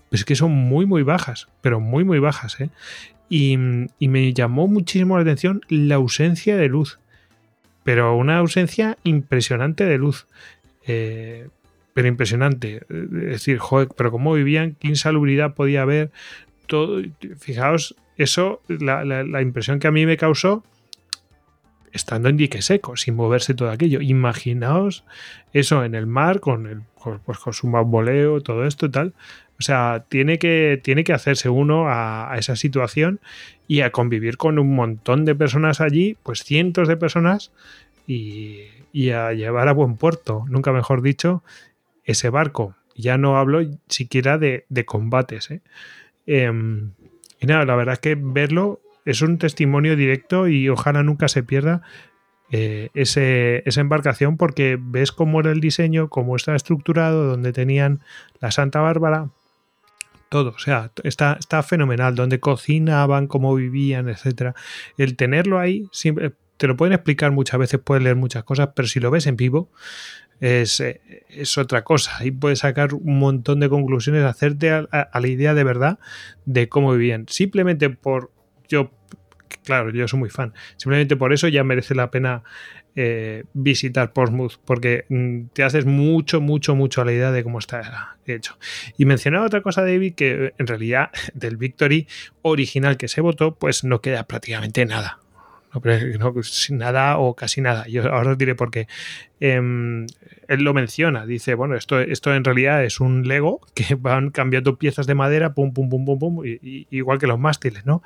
Pues 0.08 0.20
es 0.20 0.24
que 0.24 0.36
son 0.36 0.52
muy, 0.52 0.86
muy 0.86 1.02
bajas, 1.02 1.48
pero 1.60 1.80
muy, 1.80 2.04
muy 2.04 2.18
bajas. 2.18 2.60
¿eh? 2.60 2.70
Y, 3.28 3.56
me 3.56 4.32
llamó 4.32 4.68
muchísimo 4.68 5.16
la 5.16 5.22
atención 5.22 5.62
la 5.68 5.96
ausencia 5.96 6.56
de 6.56 6.68
luz. 6.68 6.98
Pero 7.82 8.16
una 8.16 8.38
ausencia 8.38 8.98
impresionante 9.02 9.84
de 9.84 9.98
luz. 9.98 10.26
Eh, 10.86 11.48
pero 11.92 12.08
impresionante. 12.08 12.82
Es 12.88 13.10
decir, 13.10 13.58
joder, 13.58 13.88
pero 13.96 14.10
cómo 14.10 14.34
vivían, 14.34 14.76
qué 14.78 14.88
insalubridad 14.88 15.54
podía 15.54 15.82
haber. 15.82 16.10
Todo, 16.66 17.02
fijaos, 17.38 17.96
eso, 18.16 18.62
la, 18.68 19.04
la 19.04 19.42
impresión 19.42 19.78
que 19.78 19.88
a 19.88 19.90
mí 19.90 20.06
me 20.06 20.16
causó 20.16 20.62
estando 21.98 22.28
en 22.28 22.36
dique 22.36 22.62
seco, 22.62 22.96
sin 22.96 23.14
moverse 23.14 23.54
todo 23.54 23.70
aquello. 23.70 24.00
Imaginaos 24.00 25.04
eso 25.52 25.84
en 25.84 25.94
el 25.94 26.06
mar, 26.06 26.40
con, 26.40 26.66
el, 26.66 26.82
pues, 27.24 27.38
con 27.38 27.52
su 27.52 27.68
voleo, 27.68 28.40
todo 28.40 28.64
esto 28.64 28.86
y 28.86 28.90
tal. 28.90 29.14
O 29.58 29.62
sea, 29.62 30.04
tiene 30.08 30.38
que, 30.38 30.80
tiene 30.82 31.04
que 31.04 31.12
hacerse 31.12 31.48
uno 31.48 31.88
a, 31.88 32.34
esa 32.38 32.54
situación 32.54 33.20
y 33.66 33.80
a 33.80 33.90
convivir 33.90 34.36
con 34.36 34.58
un 34.58 34.74
montón 34.74 35.24
de 35.24 35.34
personas 35.34 35.80
allí, 35.80 36.16
pues 36.22 36.44
cientos 36.44 36.86
de 36.88 36.96
personas, 36.96 37.50
y, 38.06 38.64
a 39.12 39.32
llevar 39.32 39.68
a 39.68 39.72
buen 39.72 39.96
puerto, 39.96 40.44
nunca 40.48 40.72
mejor 40.72 41.02
dicho, 41.02 41.42
ese 42.04 42.30
barco. 42.30 42.74
Ya 42.94 43.18
no 43.18 43.36
hablo 43.36 43.60
siquiera 43.88 44.38
de, 44.38 44.64
combates. 44.86 45.50
¿eh? 45.50 45.60
Em, 46.26 46.92
y 47.40 47.46
nada, 47.46 47.64
la 47.64 47.76
verdad 47.76 47.94
es 47.94 48.00
que 48.00 48.16
verlo 48.16 48.80
es 49.08 49.22
un 49.22 49.38
testimonio 49.38 49.96
directo 49.96 50.48
y 50.48 50.68
ojalá 50.68 51.02
nunca 51.02 51.28
se 51.28 51.42
pierda 51.42 51.80
eh, 52.50 52.90
esa 52.92 53.80
embarcación 53.80 54.36
porque 54.36 54.78
ves 54.78 55.12
cómo 55.12 55.40
era 55.40 55.50
el 55.50 55.60
diseño, 55.60 56.10
cómo 56.10 56.36
está 56.36 56.54
estructurado, 56.54 57.24
donde 57.24 57.54
tenían 57.54 58.00
la 58.40 58.50
Santa 58.50 58.80
Bárbara, 58.80 59.30
todo, 60.28 60.50
o 60.50 60.58
sea, 60.58 60.92
está, 61.04 61.38
está 61.40 61.62
fenomenal, 61.62 62.14
donde 62.14 62.38
cocinaban, 62.38 63.28
cómo 63.28 63.54
vivían, 63.54 64.10
etcétera. 64.10 64.54
El 64.98 65.16
tenerlo 65.16 65.58
ahí, 65.58 65.88
te 66.58 66.66
lo 66.66 66.76
pueden 66.76 66.92
explicar 66.92 67.32
muchas 67.32 67.58
veces, 67.58 67.80
puedes 67.82 68.04
leer 68.04 68.16
muchas 68.16 68.44
cosas, 68.44 68.70
pero 68.76 68.88
si 68.88 69.00
lo 69.00 69.10
ves 69.10 69.26
en 69.26 69.36
vivo, 69.36 69.70
es, 70.40 70.80
es 71.30 71.56
otra 71.56 71.82
cosa. 71.82 72.18
Ahí 72.18 72.30
puedes 72.30 72.58
sacar 72.58 72.92
un 72.92 73.18
montón 73.18 73.58
de 73.60 73.70
conclusiones, 73.70 74.22
hacerte 74.24 74.70
a 74.70 74.86
la 75.18 75.28
idea 75.28 75.54
de 75.54 75.64
verdad 75.64 75.98
de 76.44 76.68
cómo 76.68 76.92
vivían. 76.92 77.24
Simplemente 77.26 77.88
por 77.88 78.30
yo 78.68 78.90
claro, 79.64 79.90
yo 79.90 80.08
soy 80.08 80.18
muy 80.18 80.30
fan. 80.30 80.54
Simplemente 80.76 81.16
por 81.16 81.32
eso 81.32 81.48
ya 81.48 81.64
merece 81.64 81.94
la 81.94 82.10
pena 82.10 82.42
eh, 82.96 83.44
visitar 83.52 84.12
Portsmouth, 84.12 84.54
porque 84.64 85.04
mm, 85.08 85.48
te 85.52 85.62
haces 85.62 85.84
mucho, 85.84 86.40
mucho, 86.40 86.74
mucho 86.74 87.02
a 87.02 87.04
la 87.04 87.12
idea 87.12 87.30
de 87.32 87.44
cómo 87.44 87.58
está 87.58 88.16
hecho. 88.26 88.58
Y 88.96 89.04
mencionaba 89.04 89.46
otra 89.46 89.62
cosa, 89.62 89.82
David, 89.82 90.14
que 90.14 90.54
en 90.58 90.66
realidad 90.66 91.10
del 91.34 91.56
Victory 91.56 92.06
original 92.42 92.96
que 92.96 93.08
se 93.08 93.20
votó, 93.20 93.54
pues 93.54 93.84
no 93.84 94.00
queda 94.00 94.24
prácticamente 94.24 94.84
nada. 94.84 95.18
No, 95.74 96.42
sin 96.42 96.78
nada 96.78 97.18
o 97.18 97.34
casi 97.34 97.60
nada. 97.60 97.86
Yo 97.88 98.10
ahora 98.10 98.32
os 98.32 98.38
diré 98.38 98.54
por 98.54 98.70
qué. 98.70 98.86
Em, 99.40 100.06
él 100.48 100.62
lo 100.64 100.74
menciona, 100.74 101.26
dice, 101.26 101.54
bueno, 101.54 101.76
esto, 101.76 102.00
esto 102.00 102.34
en 102.34 102.42
realidad 102.42 102.82
es 102.84 102.98
un 103.00 103.28
Lego 103.28 103.60
que 103.74 103.94
van 104.00 104.30
cambiando 104.30 104.76
piezas 104.76 105.06
de 105.06 105.14
madera, 105.14 105.54
pum, 105.54 105.72
pum, 105.72 105.88
pum, 105.88 106.04
pum, 106.04 106.18
pum, 106.18 106.42
igual 106.90 107.18
que 107.18 107.26
los 107.26 107.38
mástiles, 107.38 107.86
¿no? 107.86 108.02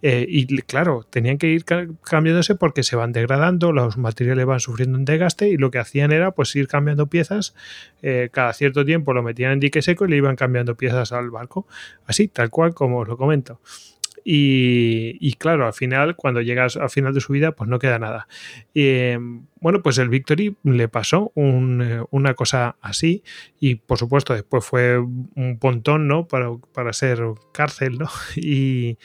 Eh, 0.00 0.24
y 0.28 0.46
claro, 0.62 1.04
tenían 1.10 1.36
que 1.36 1.48
ir 1.48 1.64
cambiándose 1.64 2.54
porque 2.54 2.82
se 2.82 2.96
van 2.96 3.12
degradando, 3.12 3.72
los 3.72 3.98
materiales 3.98 4.46
van 4.46 4.60
sufriendo 4.60 4.96
un 4.96 5.04
desgaste 5.04 5.48
y 5.48 5.56
lo 5.56 5.70
que 5.70 5.78
hacían 5.78 6.12
era 6.12 6.30
pues 6.30 6.54
ir 6.56 6.68
cambiando 6.68 7.08
piezas, 7.08 7.54
eh, 8.02 8.30
cada 8.32 8.52
cierto 8.54 8.84
tiempo 8.84 9.12
lo 9.12 9.22
metían 9.22 9.52
en 9.52 9.60
dique 9.60 9.82
seco 9.82 10.06
y 10.06 10.10
le 10.10 10.16
iban 10.16 10.36
cambiando 10.36 10.76
piezas 10.76 11.12
al 11.12 11.30
barco, 11.30 11.66
así, 12.06 12.28
tal 12.28 12.50
cual 12.50 12.72
como 12.72 13.00
os 13.00 13.08
lo 13.08 13.18
comento. 13.18 13.60
Y, 14.24 15.34
claro, 15.38 15.66
al 15.66 15.72
final, 15.72 16.16
cuando 16.16 16.40
llegas 16.40 16.76
al 16.76 16.90
final 16.90 17.14
de 17.14 17.20
su 17.20 17.32
vida, 17.32 17.52
pues 17.52 17.68
no 17.68 17.78
queda 17.78 17.98
nada. 17.98 18.28
Y, 18.74 19.14
bueno, 19.60 19.82
pues 19.82 19.98
el 19.98 20.08
Victory 20.08 20.56
le 20.62 20.88
pasó 20.88 21.32
eh, 21.36 22.02
una 22.10 22.34
cosa 22.34 22.76
así 22.80 23.22
y 23.58 23.76
por 23.76 23.98
supuesto 23.98 24.34
después 24.34 24.64
fue 24.64 24.98
un 24.98 25.58
pontón, 25.60 26.08
¿no? 26.08 26.26
Para, 26.26 26.50
para 26.72 26.92
ser 26.92 27.22
cárcel, 27.52 27.98
¿no? 27.98 28.08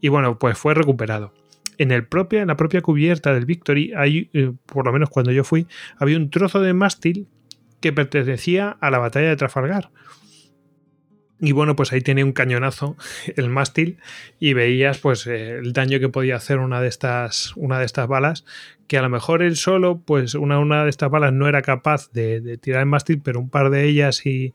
Y, 0.00 0.08
bueno, 0.08 0.38
pues 0.38 0.58
fue 0.58 0.74
recuperado. 0.74 1.32
En, 1.78 1.90
el 1.90 2.06
propio, 2.06 2.40
en 2.40 2.48
la 2.48 2.58
propia 2.58 2.82
cubierta 2.82 3.32
del 3.32 3.46
Victory, 3.46 3.92
hay, 3.96 4.28
eh, 4.34 4.52
por 4.66 4.84
lo 4.84 4.92
menos 4.92 5.08
cuando 5.08 5.32
yo 5.32 5.44
fui, 5.44 5.66
había 5.96 6.18
un 6.18 6.28
trozo 6.28 6.60
de 6.60 6.74
mástil 6.74 7.26
que 7.80 7.92
pertenecía 7.92 8.76
a 8.80 8.90
la 8.90 8.98
batalla 8.98 9.28
de 9.28 9.36
Trafalgar. 9.36 9.90
Y 11.40 11.52
bueno, 11.52 11.74
pues 11.74 11.92
ahí 11.92 12.00
tenía 12.00 12.24
un 12.24 12.32
cañonazo 12.32 12.96
el 13.36 13.50
mástil 13.50 13.98
y 14.38 14.52
veías 14.52 14.98
pues 14.98 15.26
eh, 15.26 15.58
el 15.58 15.72
daño 15.72 15.98
que 15.98 16.08
podía 16.08 16.36
hacer 16.36 16.58
una 16.58 16.80
de 16.80 16.88
estas, 16.88 17.52
una 17.56 17.78
de 17.78 17.86
estas 17.86 18.06
balas, 18.06 18.44
que 18.86 18.98
a 18.98 19.02
lo 19.02 19.08
mejor 19.08 19.42
él 19.42 19.56
solo, 19.56 20.00
pues 20.04 20.34
una, 20.34 20.58
una 20.58 20.84
de 20.84 20.90
estas 20.90 21.10
balas 21.10 21.32
no 21.32 21.48
era 21.48 21.62
capaz 21.62 22.12
de, 22.12 22.58
tirar 22.58 22.80
el 22.80 22.86
mástil, 22.86 23.20
pero 23.22 23.40
un 23.40 23.50
par 23.50 23.70
de 23.70 23.84
ellas 23.84 24.24
y, 24.26 24.54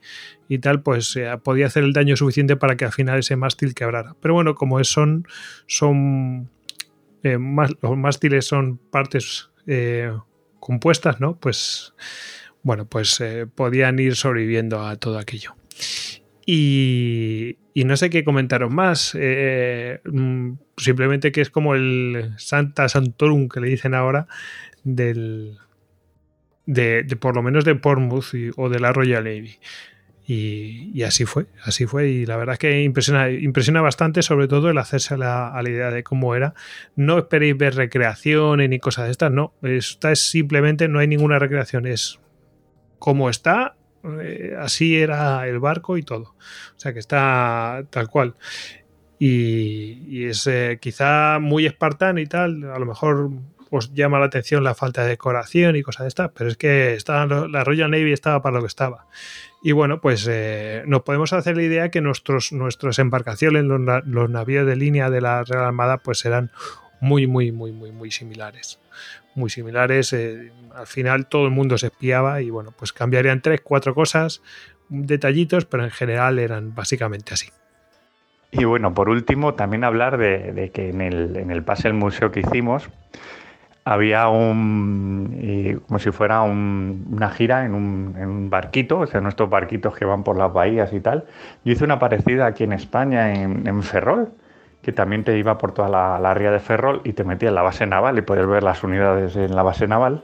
tal, 0.60 0.82
pues 0.82 1.14
eh, 1.16 1.28
podía 1.42 1.66
hacer 1.66 1.84
el 1.84 1.92
daño 1.92 2.16
suficiente 2.16 2.56
para 2.56 2.76
que 2.76 2.86
al 2.86 2.92
final 2.92 3.18
ese 3.18 3.36
mástil 3.36 3.74
quebrara. 3.74 4.16
Pero 4.20 4.34
bueno, 4.34 4.54
como 4.54 4.80
es, 4.80 4.88
son, 4.88 5.26
son 5.66 6.48
eh, 7.22 7.38
los 7.82 7.96
mástiles 7.96 8.46
son 8.46 8.78
partes 8.78 9.50
compuestas, 10.58 11.20
¿no? 11.20 11.36
Pues 11.36 11.94
bueno, 12.62 12.86
pues 12.86 13.22
podían 13.54 13.98
ir 14.00 14.16
sobreviviendo 14.16 14.84
a 14.84 14.96
todo 14.96 15.18
aquello. 15.18 15.54
Y, 16.52 17.84
no 17.84 17.96
sé 17.96 18.10
qué 18.10 18.24
comentaros 18.24 18.72
más. 18.72 19.16
Eh, 19.18 20.00
mm, 20.04 20.54
simplemente 20.76 21.30
que 21.30 21.42
es 21.42 21.50
como 21.50 21.76
el 21.76 22.34
Santa 22.38 22.88
Santorum 22.88 23.48
que 23.48 23.60
le 23.60 23.68
dicen 23.68 23.94
ahora 23.94 24.26
del. 24.82 25.58
De, 26.66 27.04
por 27.20 27.36
lo 27.36 27.42
menos 27.42 27.64
de 27.64 27.76
Portsmouth 27.76 28.52
o 28.56 28.68
de 28.68 28.80
la 28.80 28.92
Royal 28.92 29.24
Navy. 29.24 29.58
Y, 30.26 31.02
así 31.04 31.24
fue, 31.24 31.46
así 31.64 31.86
fue. 31.86 32.08
Y 32.08 32.26
la 32.26 32.36
verdad 32.36 32.54
es 32.54 32.58
que 32.58 32.82
impresiona, 32.82 33.30
impresiona 33.30 33.80
bastante, 33.80 34.22
sobre 34.22 34.48
todo 34.48 34.70
el 34.70 34.78
hacerse 34.78 35.14
a 35.14 35.16
la, 35.16 35.62
idea 35.64 35.90
de 35.92 36.02
cómo 36.02 36.34
era. 36.34 36.54
No 36.96 37.18
esperéis 37.18 37.56
ver 37.56 37.76
recreaciones 37.76 38.68
ni 38.68 38.80
cosas 38.80 39.04
de 39.06 39.12
estas, 39.12 39.30
no. 39.30 39.54
Esta 39.62 40.10
es 40.10 40.20
simplemente, 40.20 40.88
no 40.88 40.98
hay 40.98 41.06
ninguna 41.06 41.38
recreación, 41.38 41.86
es 41.86 42.18
como 42.98 43.30
está 43.30 43.76
eh, 44.04 44.54
así 44.58 44.96
era 44.96 45.46
el 45.46 45.58
barco 45.58 45.96
y 45.96 46.02
todo. 46.02 46.34
O 46.76 46.80
sea 46.80 46.92
que 46.92 46.98
está 46.98 47.84
tal 47.90 48.08
cual. 48.08 48.34
Y, 49.18 50.24
es 50.24 50.46
eh, 50.46 50.78
quizá 50.80 51.38
muy 51.40 51.66
espartano 51.66 52.20
y 52.20 52.26
tal. 52.26 52.64
A 52.70 52.78
lo 52.78 52.86
mejor 52.86 53.30
os 53.70 53.94
llama 53.94 54.18
la 54.18 54.26
atención 54.26 54.64
la 54.64 54.74
falta 54.74 55.02
de 55.02 55.10
decoración 55.10 55.76
y 55.76 55.82
cosas 55.82 56.04
de 56.04 56.08
estas, 56.08 56.30
pero 56.34 56.50
es 56.50 56.56
que 56.56 56.98
la 57.06 57.64
Royal 57.64 57.90
Navy 57.90 58.12
estaba 58.12 58.42
para 58.42 58.56
lo 58.56 58.62
que 58.62 58.68
estaba. 58.68 59.06
Y 59.62 59.72
bueno, 59.72 60.00
pues 60.00 60.26
eh, 60.28 60.82
nos 60.86 61.02
podemos 61.02 61.32
hacer 61.32 61.56
la 61.56 61.62
idea 61.62 61.90
que 61.90 62.00
nuestros, 62.00 62.52
nuestras 62.52 62.98
embarcaciones, 62.98 63.64
los, 63.64 63.80
los 64.06 64.30
navíos 64.30 64.66
de 64.66 64.76
línea 64.76 65.10
de 65.10 65.20
la 65.20 65.44
Real 65.44 65.64
Armada, 65.64 65.98
pues 65.98 66.18
serán 66.18 66.50
muy, 67.00 67.26
muy, 67.26 67.52
muy, 67.52 67.72
muy, 67.72 67.92
muy 67.92 68.10
similares 68.10 68.80
muy 69.34 69.50
similares. 69.50 70.12
Eh, 70.12 70.52
al 70.74 70.86
final 70.86 71.26
todo 71.26 71.44
el 71.44 71.50
mundo 71.50 71.78
se 71.78 71.86
espiaba 71.86 72.40
y 72.42 72.50
bueno, 72.50 72.72
pues 72.76 72.92
cambiarían 72.92 73.42
tres, 73.42 73.60
cuatro 73.62 73.94
cosas, 73.94 74.42
detallitos, 74.88 75.64
pero 75.64 75.84
en 75.84 75.90
general 75.90 76.38
eran 76.38 76.74
básicamente 76.74 77.34
así. 77.34 77.48
Y 78.52 78.64
bueno, 78.64 78.94
por 78.94 79.08
último, 79.08 79.54
también 79.54 79.84
hablar 79.84 80.18
de, 80.18 80.70
que 80.74 80.90
en 80.90 81.00
el, 81.00 81.36
en 81.36 81.50
el 81.50 81.62
pase 81.62 81.84
del 81.84 81.94
museo 81.94 82.32
que 82.32 82.40
hicimos 82.40 82.88
había 83.84 84.28
un, 84.28 85.80
como 85.86 85.98
si 85.98 86.10
fuera 86.10 86.42
una 86.42 87.30
gira 87.30 87.64
en 87.64 87.74
un, 87.74 88.14
en 88.18 88.28
un, 88.28 88.50
barquito, 88.50 89.00
o 89.00 89.06
sea, 89.06 89.20
nuestros 89.20 89.48
barquitos 89.48 89.96
que 89.96 90.04
van 90.04 90.22
por 90.22 90.36
las 90.36 90.52
bahías 90.52 90.92
y 90.92 91.00
tal. 91.00 91.24
Yo 91.64 91.72
hice 91.72 91.84
una 91.84 91.98
parecida 91.98 92.46
aquí 92.46 92.64
en 92.64 92.72
España, 92.72 93.32
en 93.32 93.82
Ferrol, 93.82 94.32
que 94.82 94.92
también 94.92 95.24
te 95.24 95.36
iba 95.36 95.58
por 95.58 95.72
toda 95.72 95.88
la, 95.88 96.34
ría 96.34 96.50
de 96.50 96.58
Ferrol 96.58 97.02
y 97.04 97.12
te 97.12 97.24
metía 97.24 97.50
en 97.50 97.54
la 97.54 97.62
base 97.62 97.86
naval 97.86 98.18
y 98.18 98.22
podías 98.22 98.46
ver 98.46 98.62
las 98.62 98.82
unidades 98.82 99.36
en 99.36 99.54
la 99.54 99.62
base 99.62 99.86
naval, 99.86 100.22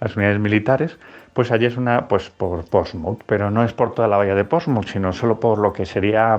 las 0.00 0.16
unidades 0.16 0.38
militares, 0.38 0.98
pues 1.32 1.50
allí 1.50 1.66
es 1.66 1.76
una, 1.76 2.08
pues 2.08 2.30
por 2.30 2.64
Portsmouth, 2.68 3.22
pero 3.26 3.50
no 3.50 3.64
es 3.64 3.72
por 3.72 3.94
toda 3.94 4.08
la 4.08 4.16
bahía 4.16 4.34
de 4.34 4.44
Portsmouth, 4.44 4.86
sino 4.86 5.12
solo 5.12 5.40
por 5.40 5.58
lo 5.58 5.72
que 5.72 5.86
sería 5.86 6.38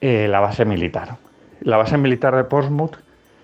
eh, 0.00 0.28
la 0.28 0.40
base 0.40 0.64
militar. 0.64 1.16
La 1.60 1.76
base 1.76 1.98
militar 1.98 2.34
de 2.36 2.44
Portsmouth, 2.44 2.96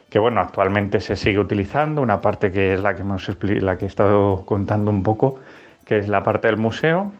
que 0.08 0.18
bueno, 0.18 0.40
actualmente 0.40 1.00
se 1.00 1.16
sigue 1.16 1.38
utilizando, 1.38 2.00
una 2.00 2.20
parte 2.20 2.50
que 2.50 2.74
es 2.74 2.80
la 2.80 2.94
que, 2.94 3.02
hemos, 3.02 3.28
la 3.42 3.76
que 3.76 3.84
he 3.84 3.88
estado 3.88 4.44
contando 4.46 4.90
un 4.90 5.02
poco, 5.02 5.38
que 5.84 5.98
es 5.98 6.08
la 6.08 6.22
parte 6.22 6.48
del 6.48 6.56
museo. 6.56 7.12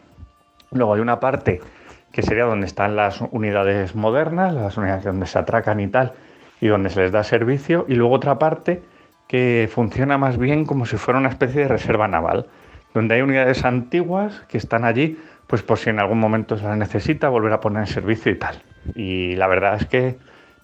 Luego 0.71 0.93
hay 0.93 1.01
una 1.01 1.19
parte 1.19 1.61
que 2.11 2.21
sería 2.21 2.45
donde 2.45 2.65
están 2.65 2.95
las 2.95 3.21
unidades 3.21 3.95
modernas, 3.95 4.53
las 4.53 4.77
unidades 4.77 5.03
donde 5.03 5.25
se 5.25 5.37
atracan 5.39 5.79
y 5.79 5.87
tal, 5.87 6.13
y 6.61 6.67
donde 6.67 6.89
se 6.89 7.01
les 7.01 7.11
da 7.11 7.23
servicio, 7.23 7.85
y 7.87 7.95
luego 7.95 8.15
otra 8.15 8.39
parte 8.39 8.81
que 9.27 9.69
funciona 9.71 10.17
más 10.17 10.37
bien 10.37 10.65
como 10.65 10.85
si 10.85 10.97
fuera 10.97 11.19
una 11.19 11.29
especie 11.29 11.61
de 11.61 11.67
reserva 11.67 12.07
naval, 12.07 12.47
donde 12.93 13.15
hay 13.15 13.21
unidades 13.21 13.63
antiguas 13.63 14.41
que 14.49 14.57
están 14.57 14.85
allí, 14.85 15.19
pues 15.45 15.61
por 15.61 15.77
si 15.77 15.89
en 15.89 15.99
algún 15.99 16.19
momento 16.19 16.57
se 16.57 16.63
las 16.65 16.77
necesita, 16.77 17.29
volver 17.29 17.53
a 17.53 17.59
poner 17.59 17.81
en 17.81 17.87
servicio 17.87 18.31
y 18.31 18.35
tal. 18.35 18.61
Y 18.95 19.35
la 19.35 19.47
verdad 19.47 19.75
es 19.75 19.85
que 19.85 20.17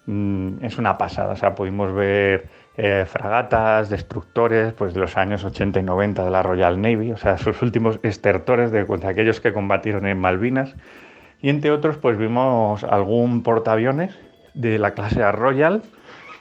mm, 0.07 0.63
es 0.63 0.77
una 0.77 0.97
pasada, 0.97 1.33
o 1.33 1.35
sea, 1.35 1.53
pudimos 1.53 1.93
ver 1.93 2.47
eh, 2.77 3.05
fragatas, 3.07 3.89
destructores, 3.89 4.73
pues 4.73 4.93
de 4.93 4.99
los 4.99 5.15
años 5.15 5.45
80 5.45 5.79
y 5.79 5.83
90 5.83 6.25
de 6.25 6.31
la 6.31 6.43
Royal 6.43 6.81
Navy, 6.81 7.11
o 7.11 7.17
sea, 7.17 7.37
sus 7.37 7.61
últimos 7.61 7.99
estertores 8.03 8.71
de, 8.71 8.83
de 8.83 9.07
aquellos 9.07 9.39
que 9.39 9.53
combatieron 9.53 10.07
en 10.07 10.19
Malvinas, 10.19 10.75
y 11.45 11.49
entre 11.49 11.69
otros, 11.69 11.97
pues 11.97 12.17
vimos 12.17 12.83
algún 12.83 13.43
portaaviones 13.43 14.17
de 14.55 14.79
la 14.79 14.95
clase 14.95 15.31
Royal, 15.31 15.83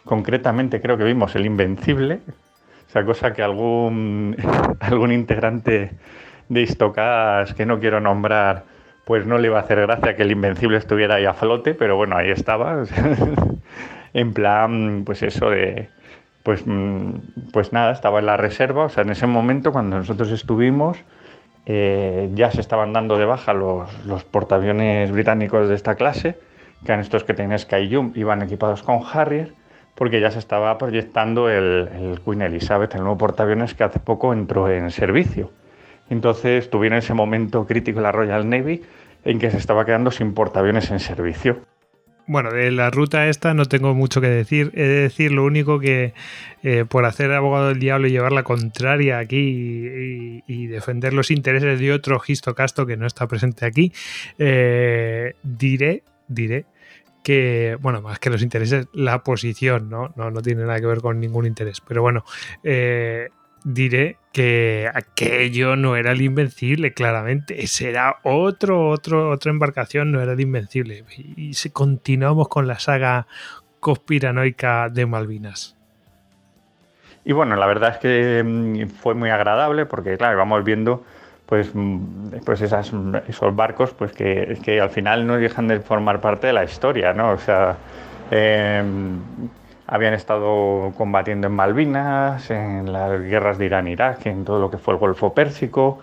concretamente 0.06 0.80
creo 0.80 0.96
que 0.96 1.04
vimos 1.04 1.36
el 1.36 1.44
Invencible, 1.44 2.20
esa 2.88 3.04
cosa 3.04 3.34
que 3.34 3.42
algún, 3.42 4.34
algún 4.80 5.12
integrante 5.12 5.90
de 6.48 6.62
Istocas 6.62 7.52
que 7.52 7.66
no 7.66 7.80
quiero 7.80 8.00
nombrar, 8.00 8.64
pues 9.04 9.26
no 9.26 9.36
le 9.36 9.48
iba 9.48 9.58
a 9.58 9.64
hacer 9.64 9.78
gracia 9.82 10.16
que 10.16 10.22
el 10.22 10.30
Invencible 10.30 10.78
estuviera 10.78 11.16
ahí 11.16 11.26
a 11.26 11.34
flote, 11.34 11.74
pero 11.74 11.96
bueno, 11.96 12.16
ahí 12.16 12.30
estaba, 12.30 12.84
en 14.14 14.32
plan, 14.32 15.02
pues 15.04 15.22
eso 15.22 15.50
de, 15.50 15.90
pues, 16.42 16.62
mm, 16.64 17.50
pues 17.52 17.74
nada, 17.74 17.92
estaba 17.92 18.20
en 18.20 18.26
la 18.26 18.38
reserva, 18.38 18.86
o 18.86 18.88
sea, 18.88 19.02
en 19.02 19.10
ese 19.10 19.26
momento 19.26 19.70
cuando 19.70 19.98
nosotros 19.98 20.30
estuvimos, 20.30 20.96
eh, 21.66 22.30
ya 22.34 22.50
se 22.50 22.60
estaban 22.60 22.92
dando 22.92 23.16
de 23.16 23.24
baja 23.24 23.54
los, 23.54 24.04
los, 24.06 24.24
portaaviones 24.24 25.10
británicos 25.10 25.68
de 25.68 25.74
esta 25.74 25.94
clase, 25.94 26.38
que 26.84 26.92
eran 26.92 27.00
estos 27.00 27.24
que 27.24 27.34
tenían 27.34 27.58
Skyjum, 27.58 28.12
iban 28.14 28.42
equipados 28.42 28.82
con 28.82 29.00
Harrier, 29.12 29.54
porque 29.94 30.20
ya 30.20 30.30
se 30.30 30.38
estaba 30.38 30.76
proyectando 30.76 31.48
el, 31.48 31.88
el, 31.92 32.20
Queen 32.20 32.42
Elizabeth, 32.42 32.94
el 32.94 33.02
nuevo 33.02 33.16
portaaviones 33.16 33.74
que 33.74 33.84
hace 33.84 34.00
poco 34.00 34.32
entró 34.32 34.68
en 34.68 34.90
servicio. 34.90 35.50
Entonces 36.10 36.68
tuvieron 36.68 36.98
ese 36.98 37.14
momento 37.14 37.66
crítico 37.66 38.00
la 38.00 38.12
Royal 38.12 38.48
Navy 38.48 38.82
en 39.24 39.38
que 39.38 39.50
se 39.50 39.56
estaba 39.56 39.86
quedando 39.86 40.10
sin 40.10 40.34
portaaviones 40.34 40.90
en 40.90 41.00
servicio. 41.00 41.60
Bueno, 42.26 42.50
de 42.50 42.70
la 42.70 42.90
ruta 42.90 43.28
esta 43.28 43.52
no 43.52 43.66
tengo 43.66 43.94
mucho 43.94 44.20
que 44.20 44.28
decir. 44.28 44.72
He 44.74 44.82
de 44.82 45.00
decir 45.02 45.30
lo 45.32 45.44
único 45.44 45.78
que 45.78 46.14
eh, 46.62 46.86
por 46.88 47.04
hacer 47.04 47.30
abogado 47.32 47.68
del 47.68 47.78
diablo 47.78 48.06
y 48.06 48.12
llevar 48.12 48.32
la 48.32 48.44
contraria 48.44 49.18
aquí 49.18 50.42
y, 50.46 50.66
defender 50.66 51.12
los 51.12 51.30
intereses 51.30 51.78
de 51.78 51.92
otro 51.92 52.18
gistocasto 52.18 52.86
que 52.86 52.96
no 52.96 53.06
está 53.06 53.28
presente 53.28 53.66
aquí, 53.66 53.92
eh, 54.38 55.34
diré, 55.42 56.02
diré 56.26 56.64
que, 57.22 57.76
bueno, 57.80 58.02
más 58.02 58.18
que 58.18 58.30
los 58.30 58.42
intereses, 58.42 58.86
la 58.92 59.22
posición, 59.22 59.88
¿no? 59.88 60.12
No, 60.16 60.30
no 60.30 60.42
tiene 60.42 60.62
nada 60.62 60.80
que 60.80 60.86
ver 60.86 61.00
con 61.00 61.20
ningún 61.20 61.46
interés. 61.46 61.80
Pero 61.80 62.02
bueno, 62.02 62.24
eh, 62.62 63.28
diré 63.64 64.18
que 64.32 64.90
aquello 64.94 65.74
no 65.76 65.96
era 65.96 66.12
el 66.12 66.22
invencible, 66.22 66.92
claramente. 66.92 67.64
Ese 67.64 67.88
era 67.88 68.16
otro, 68.22 68.88
otro, 68.88 69.30
otra 69.30 69.50
embarcación, 69.50 70.12
no 70.12 70.20
era 70.20 70.34
el 70.34 70.40
invencible. 70.40 71.04
Y 71.36 71.54
si 71.54 71.70
continuamos 71.70 72.48
con 72.48 72.68
la 72.68 72.78
saga 72.78 73.26
conspiranoica 73.80 74.88
de 74.88 75.06
Malvinas. 75.06 75.76
Y 77.24 77.32
bueno, 77.32 77.56
la 77.56 77.66
verdad 77.66 77.92
es 77.92 77.98
que 77.98 78.42
mm, 78.44 78.88
fue 78.88 79.14
muy 79.14 79.30
agradable 79.30 79.86
porque, 79.86 80.16
claro, 80.16 80.36
vamos 80.36 80.62
viendo 80.62 81.04
pues, 81.46 81.70
mm, 81.74 82.38
pues 82.44 82.60
esas, 82.60 82.92
esos 83.28 83.56
barcos 83.56 83.94
pues 83.94 84.12
que, 84.12 84.58
que 84.62 84.80
al 84.80 84.90
final 84.90 85.26
no 85.26 85.36
dejan 85.36 85.68
de 85.68 85.80
formar 85.80 86.20
parte 86.20 86.48
de 86.48 86.52
la 86.52 86.64
historia, 86.64 87.12
¿no? 87.12 87.32
O 87.32 87.38
sea, 87.38 87.76
em, 88.30 89.18
habían 89.86 90.14
estado 90.14 90.92
combatiendo 90.96 91.46
en 91.46 91.54
Malvinas, 91.54 92.50
en 92.50 92.92
las 92.92 93.20
guerras 93.20 93.58
de 93.58 93.66
Irán-Irak, 93.66 94.26
en 94.26 94.44
todo 94.44 94.58
lo 94.58 94.70
que 94.70 94.78
fue 94.78 94.94
el 94.94 95.00
Golfo 95.00 95.34
Pérsico, 95.34 96.00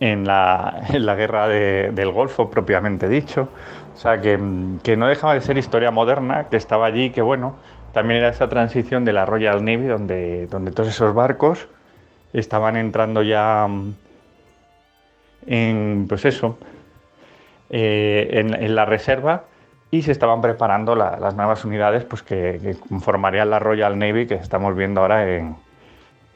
en 0.00 0.26
la, 0.26 0.82
en 0.92 1.06
la 1.06 1.14
guerra 1.14 1.48
del 1.48 2.10
Golfo 2.10 2.50
propiamente 2.50 3.08
dicho. 3.08 3.48
O 3.94 3.96
sea, 3.96 4.20
que, 4.20 4.38
que, 4.82 4.96
no 4.96 5.06
dejaba 5.06 5.34
de 5.34 5.40
ser 5.40 5.56
historia 5.56 5.90
moderna, 5.90 6.48
que 6.50 6.56
estaba 6.56 6.86
allí, 6.86 7.10
que 7.10 7.22
bueno, 7.22 7.56
también 7.92 8.18
era 8.20 8.30
esa 8.30 8.48
transición 8.48 9.04
de 9.04 9.12
la 9.12 9.24
Royal 9.24 9.64
Navy, 9.64 9.86
donde, 9.86 10.46
donde 10.48 10.72
todos 10.72 10.88
esos 10.88 11.14
barcos 11.14 11.68
estaban 12.32 12.76
entrando 12.76 13.22
ya 13.22 13.68
en, 15.46 16.06
pues 16.08 16.24
eso, 16.24 16.58
eh, 17.70 18.28
en, 18.32 18.74
la 18.74 18.84
reserva 18.84 19.44
y 19.94 20.02
se 20.02 20.10
estaban 20.10 20.40
preparando 20.40 20.96
las 20.96 21.36
nuevas 21.36 21.64
unidades 21.64 22.04
pues 22.04 22.20
que, 22.24 22.76
conformarían 22.88 23.48
la 23.48 23.60
Royal 23.60 23.96
Navy 23.96 24.26
que 24.26 24.34
estamos 24.34 24.74
viendo 24.74 25.02
ahora 25.02 25.32
en, 25.32 25.54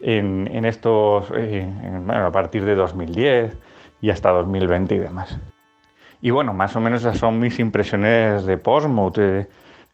en, 0.00 0.64
estos, 0.64 1.26
eh, 1.34 1.66
bueno, 2.04 2.26
a 2.26 2.30
partir 2.30 2.64
de 2.64 2.76
2010 2.76 3.56
y 4.00 4.10
hasta 4.10 4.30
2020 4.30 4.94
y 4.94 4.98
demás. 4.98 5.40
Y 6.20 6.30
bueno, 6.30 6.54
más 6.54 6.76
o 6.76 6.80
menos 6.80 7.00
esas 7.00 7.18
son 7.18 7.40
mis 7.40 7.58
impresiones 7.58 8.46
de 8.46 8.58
Portsmouth. 8.58 9.18
Eh, 9.18 9.48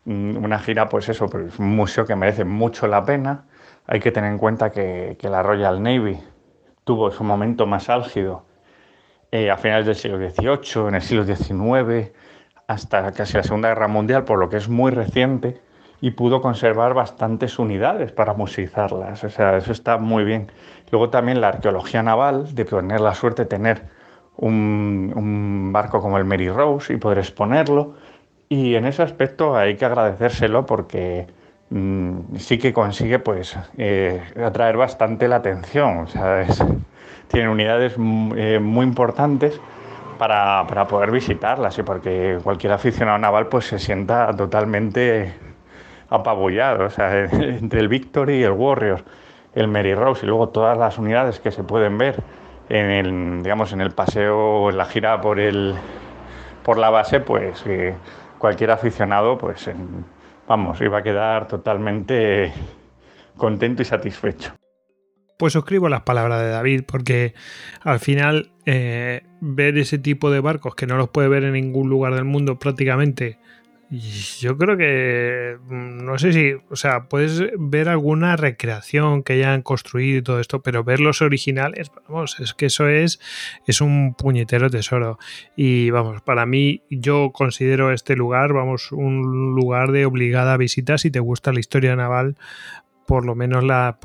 una 0.05 0.59
gira, 0.59 0.91
pues 0.91 1.09
eso, 1.09 1.27
pues 1.31 1.59
un 1.59 1.75
museo 1.75 2.05
que 2.05 2.15
merece 2.17 2.45
mucho 2.45 2.87
la 2.87 3.03
pena. 3.03 3.45
Hay 3.87 3.99
que 3.99 4.13
tener 4.13 4.31
en 4.31 4.37
cuenta 4.37 4.73
que, 4.73 5.17
que 5.19 5.31
la 5.31 5.43
Royal 5.43 5.83
Navy 5.83 6.19
tuvo 6.85 7.11
su 7.11 7.25
momento 7.25 7.67
más 7.67 7.89
álgido 7.89 8.45
eh, 9.33 9.51
a 9.51 9.57
finales 9.57 9.87
del 9.87 9.97
siglo 9.97 10.19
XVIII, 10.19 10.89
en 10.89 10.95
el 10.97 11.03
siglo 11.03 11.25
XIX, 11.25 12.13
hasta 12.67 13.13
casi 13.13 13.37
la 13.37 13.43
Segunda 13.43 13.69
Guerra 13.69 13.89
Mundial, 13.89 14.25
por 14.25 14.39
lo 14.39 14.49
que 14.49 14.57
es 14.57 14.69
muy 14.69 14.91
reciente, 14.91 15.61
y 16.01 16.11
pudo 16.11 16.43
conservar 16.43 16.95
bastantes 16.95 17.59
unidades 17.59 18.13
para 18.13 18.35
musicizarlas. 18.35 19.25
O 19.25 19.31
sea, 19.31 19.57
eso 19.57 19.73
está 19.73 19.97
muy 19.97 20.25
bien. 20.25 20.51
Luego 20.91 21.11
también 21.11 21.41
la 21.41 21.49
arqueología 21.49 22.03
naval, 22.03 22.55
de 22.55 22.65
tener 22.65 23.01
la 23.01 23.15
suerte 23.15 23.45
de 23.45 23.49
tener 23.49 23.83
un, 24.37 25.71
barco 25.73 26.01
como 26.01 26.19
el 26.19 26.25
Mary 26.25 26.51
Rose 26.51 26.93
y 26.93 26.97
poder 26.97 27.19
exponerlo. 27.19 27.95
Y 28.49 28.75
en 28.75 28.85
ese 28.85 29.03
aspecto 29.03 29.57
hay 29.57 29.77
que 29.77 29.85
agradecérselo 29.87 30.67
porque 30.67 31.27
mm, 31.71 32.37
sí 32.37 32.59
que 32.59 32.73
consigue 32.73 33.19
pues 33.19 33.57
eh, 33.79 34.23
atraer 34.45 34.77
bastante 34.77 35.27
la 35.27 35.37
atención. 35.37 36.01
O 36.01 36.07
sea, 36.07 36.43
es, 36.43 36.63
tienen 37.29 37.49
unidades 37.49 37.95
mm, 37.97 38.33
eh, 38.37 38.59
muy 38.59 38.85
importantes 38.85 39.61
para, 40.19 40.67
para, 40.67 40.87
poder 40.87 41.11
visitarlas 41.11 41.79
y 41.79 41.83
porque 41.83 42.39
cualquier 42.43 42.73
aficionado 42.73 43.19
naval 43.19 43.49
pues 43.49 43.67
se 43.67 43.79
sienta 43.79 44.35
totalmente 44.35 45.35
apabullado. 46.11 46.87
O 46.87 46.91
sea, 46.91 47.25
entre 47.33 47.81
el 47.81 47.89
Victory 47.89 48.41
y 48.41 48.43
el 48.43 48.53
Warrior, 48.53 49.05
el 49.55 49.69
Mary 49.69 49.95
Rose 49.95 50.25
y 50.25 50.29
luego 50.29 50.49
todas 50.49 50.77
las 50.77 50.99
unidades 50.99 51.41
que 51.41 51.51
se 51.51 51.63
pueden 51.63 51.99
ver 51.99 52.23
en 52.69 52.91
el, 52.91 53.43
digamos, 53.43 53.73
en 53.73 53.81
el 53.81 53.91
paseo 53.91 54.39
o 54.39 54.71
en 54.71 54.77
la 54.77 54.87
gira 54.87 55.21
por, 55.21 55.39
el, 55.39 55.75
por 56.63 56.79
la 56.79 56.91
base, 56.91 57.21
pues 57.21 57.63
eh, 57.67 57.95
cualquier 58.39 58.71
aficionado, 58.71 59.39
pues 59.39 59.71
vamos, 60.47 60.81
iba 60.81 60.99
a 60.99 61.03
quedar 61.03 61.47
totalmente 61.47 62.53
contento 63.37 63.83
y 63.83 63.85
satisfecho. 63.85 64.55
Pues 65.37 65.53
suscribo 65.53 65.89
las 65.89 66.03
palabras 66.03 66.41
de 66.41 66.49
David, 66.49 66.83
porque 66.87 67.35
al 67.83 67.99
final 67.99 68.53
eh, 68.67 69.23
ver 69.41 69.77
ese 69.79 69.99
tipo 69.99 70.31
de 70.31 70.41
barcos 70.41 70.75
que 70.75 70.87
no 70.87 70.97
los 70.97 71.09
puede 71.09 71.29
ver 71.29 71.45
en 71.45 71.55
ningún 71.55 71.89
lugar 71.89 72.15
del 72.15 72.25
mundo 72.25 72.59
prácticamente, 72.59 73.39
yo 73.91 74.57
creo 74.57 74.77
que 74.77 75.57
mm, 75.69 76.05
no 76.05 76.19
sé 76.19 76.33
si, 76.33 76.55
o 76.71 76.77
sea, 76.77 77.05
puedes 77.09 77.43
ver 77.59 77.89
alguna 77.89 78.37
recreación 78.37 79.23
que 79.23 79.35
hayan 79.35 79.63
construido 79.63 80.19
y 80.19 80.23
todo 80.23 80.41
esto, 80.41 80.63
pero 80.63 80.85
ver 80.85 81.01
los 81.01 81.23
originales, 81.23 81.91
vamos, 82.09 82.41
es 82.41 82.55
que 82.55 82.67
eso 82.67 82.89
es, 82.89 83.21
es 83.67 83.81
un 83.81 84.15
puñetero 84.15 84.71
tesoro. 84.71 85.19
Y 85.57 85.91
vamos, 85.91 86.23
para 86.23 86.47
mí, 86.47 86.83
yo 86.91 87.31
considero 87.33 87.93
este 87.93 88.17
lugar, 88.17 88.53
vamos, 88.53 88.91
un 88.93 89.55
lugar 89.55 89.93
de 89.93 90.07
obligada 90.07 90.57
visita 90.57 90.99
si 90.99 91.11
te 91.11 91.21
gusta 91.21 91.53
la 91.53 91.61
historia 91.61 91.95
naval 91.97 92.37
por 93.07 93.27
lo 93.27 93.35
menos 93.35 93.65
la, 93.65 93.99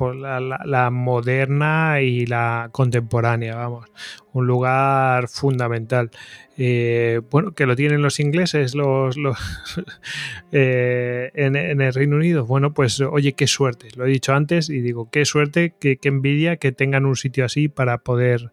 la, 0.64 0.90
moderna 0.90 2.00
y 2.02 2.26
la 2.26 2.68
contemporánea, 2.72 3.56
vamos. 3.56 3.86
Un 4.32 4.46
lugar 4.46 5.28
fundamental. 5.28 6.10
Eh, 6.58 7.22
bueno, 7.30 7.52
que 7.52 7.64
lo 7.64 7.74
tienen 7.74 8.02
los 8.02 8.20
ingleses 8.20 8.74
los, 8.74 9.16
eh, 10.52 11.30
en, 11.34 11.56
el 11.56 11.94
Reino 11.94 12.16
Unido. 12.16 12.44
Bueno, 12.44 12.74
pues 12.74 13.00
oye, 13.00 13.32
qué 13.32 13.46
suerte. 13.46 13.88
Lo 13.96 14.04
he 14.04 14.10
dicho 14.10 14.34
antes 14.34 14.68
y 14.68 14.80
digo, 14.80 15.10
qué 15.10 15.24
suerte, 15.24 15.74
qué, 15.80 15.98
envidia 16.02 16.56
que 16.56 16.72
tengan 16.72 17.06
un 17.06 17.16
sitio 17.16 17.44
así 17.44 17.68
para 17.68 17.98
poder 17.98 18.50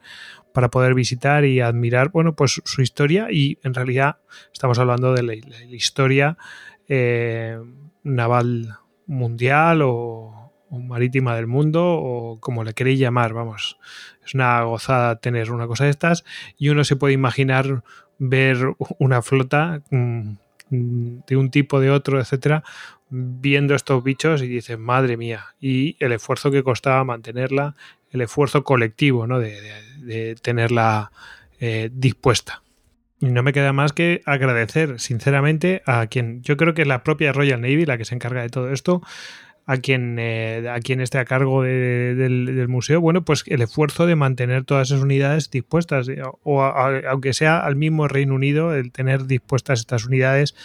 para 0.53 0.69
poder 0.69 0.95
visitar 0.95 1.45
y 1.45 1.59
admirar, 1.59 2.09
bueno, 2.09 2.33
pues 2.33 2.61
su 2.65 2.81
historia 2.81 3.27
y 3.29 3.59
en 3.61 3.75
realidad 3.75 4.17
estamos 4.51 4.79
hablando 4.79 5.13
de 5.13 5.21
la, 5.21 5.35
historia 5.69 6.35
eh, 6.87 7.59
naval 8.01 8.75
mundial 9.05 9.81
o, 9.83 10.36
marítima 10.71 11.35
del 11.35 11.47
mundo 11.47 11.83
o 11.85 12.39
como 12.39 12.63
le 12.63 12.73
queréis 12.73 12.99
llamar, 12.99 13.33
vamos. 13.33 13.77
Es 14.25 14.33
una 14.33 14.61
gozada 14.63 15.19
tener 15.19 15.51
una 15.51 15.67
cosa 15.67 15.85
de 15.85 15.91
estas 15.91 16.23
y 16.57 16.69
uno 16.69 16.83
se 16.83 16.95
puede 16.95 17.13
imaginar 17.13 17.83
ver 18.19 18.75
una 18.99 19.21
flota 19.21 19.81
mm, 19.89 20.31
de 20.69 21.37
un 21.37 21.49
tipo, 21.49 21.79
de 21.79 21.91
otro, 21.91 22.19
etcétera, 22.19 22.63
viendo 23.09 23.75
estos 23.75 24.03
bichos 24.03 24.41
y 24.41 24.47
dices, 24.47 24.77
madre 24.77 25.17
mía, 25.17 25.55
y 25.59 25.95
el 25.99 26.11
esfuerzo 26.11 26.51
que 26.51 26.63
costaba 26.63 27.03
mantenerla, 27.03 27.75
el 28.11 28.21
esfuerzo 28.21 28.63
colectivo, 28.63 29.27
¿no? 29.27 29.39
De, 29.39 30.35
tenerla 30.41 31.11
eh, 31.59 31.89
dispuesta. 31.91 32.63
Y 33.19 33.27
no 33.27 33.43
me 33.43 33.51
queda 33.51 33.73
más 33.73 33.93
que 33.93 34.21
agradecer 34.25 34.99
sinceramente 34.99 35.81
a 35.85 36.07
quien 36.07 36.43
yo 36.43 36.55
creo 36.55 36.73
que 36.73 36.83
es 36.83 36.87
la 36.87 37.03
propia 37.03 37.33
Royal 37.33 37.59
Navy 37.59 37.85
la 37.85 37.97
que 37.97 38.05
se 38.05 38.13
encarga 38.13 38.41
de 38.41 38.49
todo 38.49 38.71
esto, 38.71 39.01
a 39.69 39.77
quien, 39.77 40.15
eh, 40.17 40.65
a 40.73 40.79
quien 40.79 41.01
esté 41.01 41.19
a 41.19 41.25
cargo 41.25 41.61
del, 41.61 42.65
museo, 42.69 43.01
bueno, 43.01 43.23
pues 43.23 43.43
el 43.47 43.61
esfuerzo 43.61 44.05
de 44.05 44.15
mantener 44.15 44.63
todas 44.63 44.89
esas 44.89 45.03
unidades 45.03 45.51
dispuestas, 45.51 46.07
eh, 46.07 46.21
o 46.43 46.63
aunque 46.63 47.33
sea 47.33 47.59
al 47.59 47.75
mismo 47.75 48.07
Reino 48.07 48.33
Unido, 48.33 48.73
el 48.73 48.93
tener 48.93 49.25
dispuestas 49.25 49.81
estas 49.81 50.05
unidades 50.05 50.55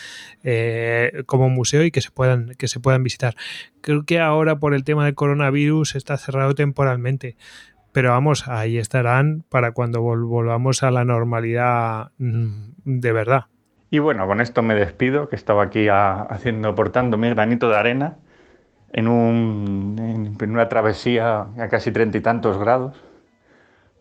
eh, 0.45 1.25
como 1.27 1.49
museo 1.49 1.85
y 1.85 1.91
que 1.91 2.01
se 2.01 2.13
puedan, 2.13 2.55
que 2.57 2.69
se 2.69 2.79
puedan 2.79 3.03
visitar. 3.03 3.35
Creo 3.81 4.05
que 4.05 4.21
ahora 4.21 4.61
por 4.61 4.73
el 4.73 4.85
tema 4.85 5.05
del 5.05 5.17
coronavirus 5.17 5.97
está 5.97 6.17
cerrado 6.17 6.55
temporalmente 6.55 7.37
pero 7.95 8.09
vamos, 8.09 8.49
ahí 8.49 8.79
estarán 8.79 9.45
para 9.51 9.73
cuando 9.73 10.01
volvamos 10.01 10.83
a 10.83 10.91
la 10.91 11.05
normalidad 11.05 12.13
mm, 12.17 12.71
de 12.85 13.13
verdad. 13.13 13.45
Y 13.91 13.99
bueno, 13.99 14.27
con 14.27 14.41
esto 14.41 14.63
me 14.63 14.75
despido, 14.75 15.29
que 15.29 15.37
estaba 15.37 15.65
aquí 15.65 15.89
haciendo, 15.91 16.71
aportando 16.71 17.19
mi 17.19 17.29
granito 17.29 17.69
de 17.69 17.77
arena 17.77 18.17
en, 18.93 19.09
un, 19.09 20.37
en 20.41 20.51
una 20.51 20.69
travesía 20.69 21.47
a 21.59 21.69
casi 21.69 21.93
treinta 21.93 22.19
y 22.19 22.21
tantos 22.21 22.59
grados 22.59 22.97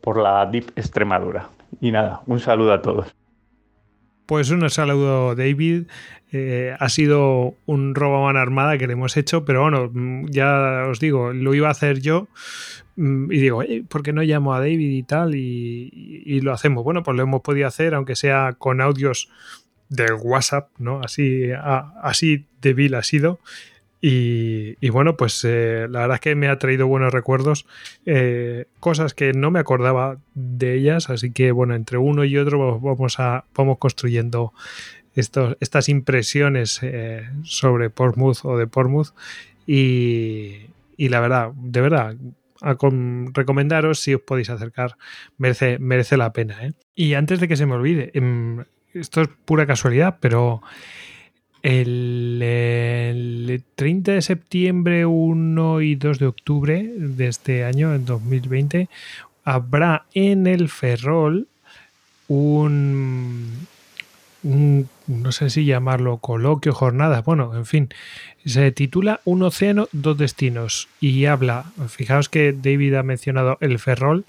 por 0.01 0.17
la 0.17 0.45
Deep 0.45 0.71
Extremadura. 0.75 1.49
Y 1.79 1.91
nada, 1.91 2.21
un 2.25 2.39
saludo 2.39 2.73
a 2.73 2.81
todos. 2.81 3.13
Pues 4.25 4.49
un 4.49 4.69
saludo, 4.69 5.35
David. 5.35 5.87
Eh, 6.31 6.73
ha 6.79 6.87
sido 6.87 7.55
un 7.65 7.93
robo 7.93 8.29
a 8.29 8.31
armada 8.31 8.77
que 8.77 8.87
le 8.87 8.93
hemos 8.93 9.17
hecho, 9.17 9.43
pero 9.43 9.63
bueno, 9.63 9.91
ya 10.29 10.85
os 10.89 11.01
digo, 11.01 11.33
lo 11.33 11.53
iba 11.53 11.67
a 11.67 11.71
hacer 11.71 11.99
yo 11.99 12.29
mm, 12.95 13.29
y 13.29 13.37
digo, 13.39 13.61
¿por 13.89 14.03
qué 14.03 14.13
no 14.13 14.21
llamo 14.21 14.53
a 14.53 14.59
David 14.59 14.89
y 14.91 15.03
tal? 15.03 15.35
Y, 15.35 16.39
lo 16.41 16.53
hacemos. 16.53 16.83
Bueno, 16.85 17.03
pues 17.03 17.17
lo 17.17 17.23
hemos 17.23 17.41
podido 17.41 17.67
hacer, 17.67 17.93
aunque 17.93 18.15
sea 18.15 18.55
con 18.57 18.79
audios 18.79 19.29
del 19.89 20.13
WhatsApp, 20.21 20.69
¿no? 20.77 21.01
Así, 21.03 21.49
así 22.01 22.47
débil 22.61 22.95
ha 22.95 23.03
sido. 23.03 23.39
Y, 24.03 24.89
bueno, 24.89 25.15
pues 25.15 25.45
eh, 25.45 25.87
la 25.87 26.01
verdad 26.01 26.15
es 26.15 26.21
que 26.21 26.35
me 26.35 26.47
ha 26.47 26.57
traído 26.57 26.87
buenos 26.87 27.13
recuerdos, 27.13 27.67
eh, 28.07 28.65
cosas 28.79 29.13
que 29.13 29.31
no 29.33 29.51
me 29.51 29.59
acordaba 29.59 30.17
de 30.33 30.73
ellas, 30.73 31.11
así 31.11 31.31
que 31.31 31.51
bueno, 31.51 31.75
entre 31.75 31.99
uno 31.99 32.25
y 32.25 32.35
otro 32.35 32.79
vamos, 32.79 33.19
a, 33.19 33.45
vamos 33.53 33.77
construyendo 33.77 34.53
estas 35.13 35.89
impresiones 35.89 36.79
eh, 36.81 37.29
sobre 37.43 37.91
Portsmouth 37.91 38.39
o 38.43 38.57
de 38.57 38.65
Portsmouth 38.65 39.09
y, 39.67 40.67
la 40.97 41.19
verdad, 41.19 41.51
de 41.53 41.81
verdad, 41.81 42.15
a 42.61 42.77
recomendaros 43.33 43.99
si 43.99 44.15
os 44.15 44.21
podéis 44.21 44.49
acercar, 44.49 44.97
merece, 45.37 45.77
merece 45.79 46.17
la 46.17 46.33
pena. 46.33 46.65
¿eh? 46.65 46.73
Y 46.95 47.13
antes 47.13 47.39
de 47.39 47.47
que 47.47 47.55
se 47.55 47.65
me 47.67 47.73
olvide, 47.73 48.11
em, 48.13 48.63
esto 48.93 49.21
es 49.21 49.29
pura 49.45 49.65
casualidad, 49.65 50.17
pero 50.19 50.61
el, 51.63 52.39
el, 52.41 53.63
30 53.75 54.13
de 54.13 54.21
septiembre, 54.21 55.05
1 55.05 55.81
y 55.81 55.95
2 55.95 56.19
de 56.19 56.25
octubre 56.27 56.83
de 56.83 57.27
este 57.27 57.63
año, 57.63 57.93
en 57.93 58.05
2020, 58.05 58.89
habrá 59.43 60.05
en 60.13 60.47
el 60.47 60.69
Ferrol 60.69 61.47
un, 62.27 63.67
no 64.43 65.31
sé 65.31 65.49
si 65.49 65.65
llamarlo 65.65 66.17
coloquio, 66.17 66.73
jornada, 66.73 67.21
bueno, 67.21 67.55
en 67.55 67.65
fin, 67.65 67.89
se 68.45 68.71
titula 68.71 69.19
Un 69.25 69.43
océano, 69.43 69.87
dos 69.91 70.17
destinos. 70.17 70.87
Y 70.99 71.25
habla, 71.25 71.65
fijaos 71.89 72.29
que 72.29 72.53
David 72.53 72.95
ha 72.95 73.03
mencionado 73.03 73.57
el 73.61 73.79
Ferrol 73.79 74.25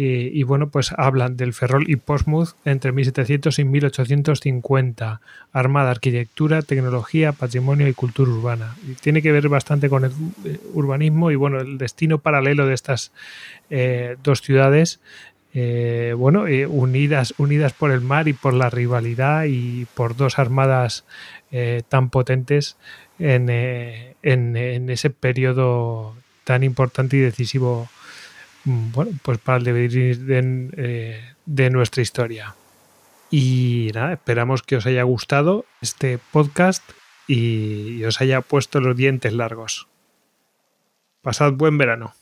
y, 0.00 0.44
bueno, 0.44 0.68
pues 0.68 0.92
hablan 0.96 1.36
del 1.36 1.52
Ferrol 1.52 1.90
y 1.90 1.96
Portsmouth 1.96 2.50
entre 2.64 2.92
1700 2.92 3.58
y 3.58 3.64
1850, 3.64 5.20
armada, 5.52 5.90
arquitectura, 5.90 6.62
tecnología, 6.62 7.32
patrimonio 7.32 7.88
y 7.88 7.94
cultura 7.94 8.30
urbana. 8.30 8.76
Y 8.88 8.92
tiene 8.92 9.22
que 9.22 9.32
ver 9.32 9.48
bastante 9.48 9.88
con 9.88 10.04
el 10.04 10.12
eh, 10.44 10.60
urbanismo 10.72 11.32
y 11.32 11.34
bueno, 11.34 11.58
el 11.58 11.78
destino 11.78 12.18
paralelo 12.18 12.64
de 12.66 12.74
estas 12.74 13.10
eh, 13.70 14.16
dos 14.22 14.40
ciudades 14.40 15.00
eh, 15.52 16.14
bueno, 16.16 16.46
eh, 16.46 16.66
unidas, 16.66 17.34
unidas 17.36 17.72
por 17.72 17.90
el 17.90 18.00
mar 18.00 18.28
y 18.28 18.34
por 18.34 18.54
la 18.54 18.70
rivalidad 18.70 19.46
y 19.48 19.86
por 19.94 20.16
dos 20.16 20.38
armadas 20.38 21.04
tan 21.88 22.10
potentes 22.10 22.76
en, 23.18 23.48
ese 24.90 25.10
periodo 25.10 26.14
tan 26.44 26.62
importante 26.62 27.16
y 27.16 27.20
decisivo 27.20 27.88
bueno, 28.68 29.12
pues 29.22 29.38
para 29.38 29.58
el 29.58 29.64
devenir 29.64 30.18
de, 30.20 31.20
de 31.46 31.70
nuestra 31.70 32.02
historia. 32.02 32.54
Y 33.30 33.90
nada, 33.94 34.14
esperamos 34.14 34.62
que 34.62 34.76
os 34.76 34.86
haya 34.86 35.02
gustado 35.02 35.64
este 35.80 36.18
podcast 36.18 36.82
y 37.26 38.04
os 38.04 38.20
haya 38.20 38.40
puesto 38.40 38.80
los 38.80 38.96
dientes 38.96 39.32
largos. 39.32 39.86
Pasad 41.22 41.52
buen 41.52 41.76
verano. 41.78 42.14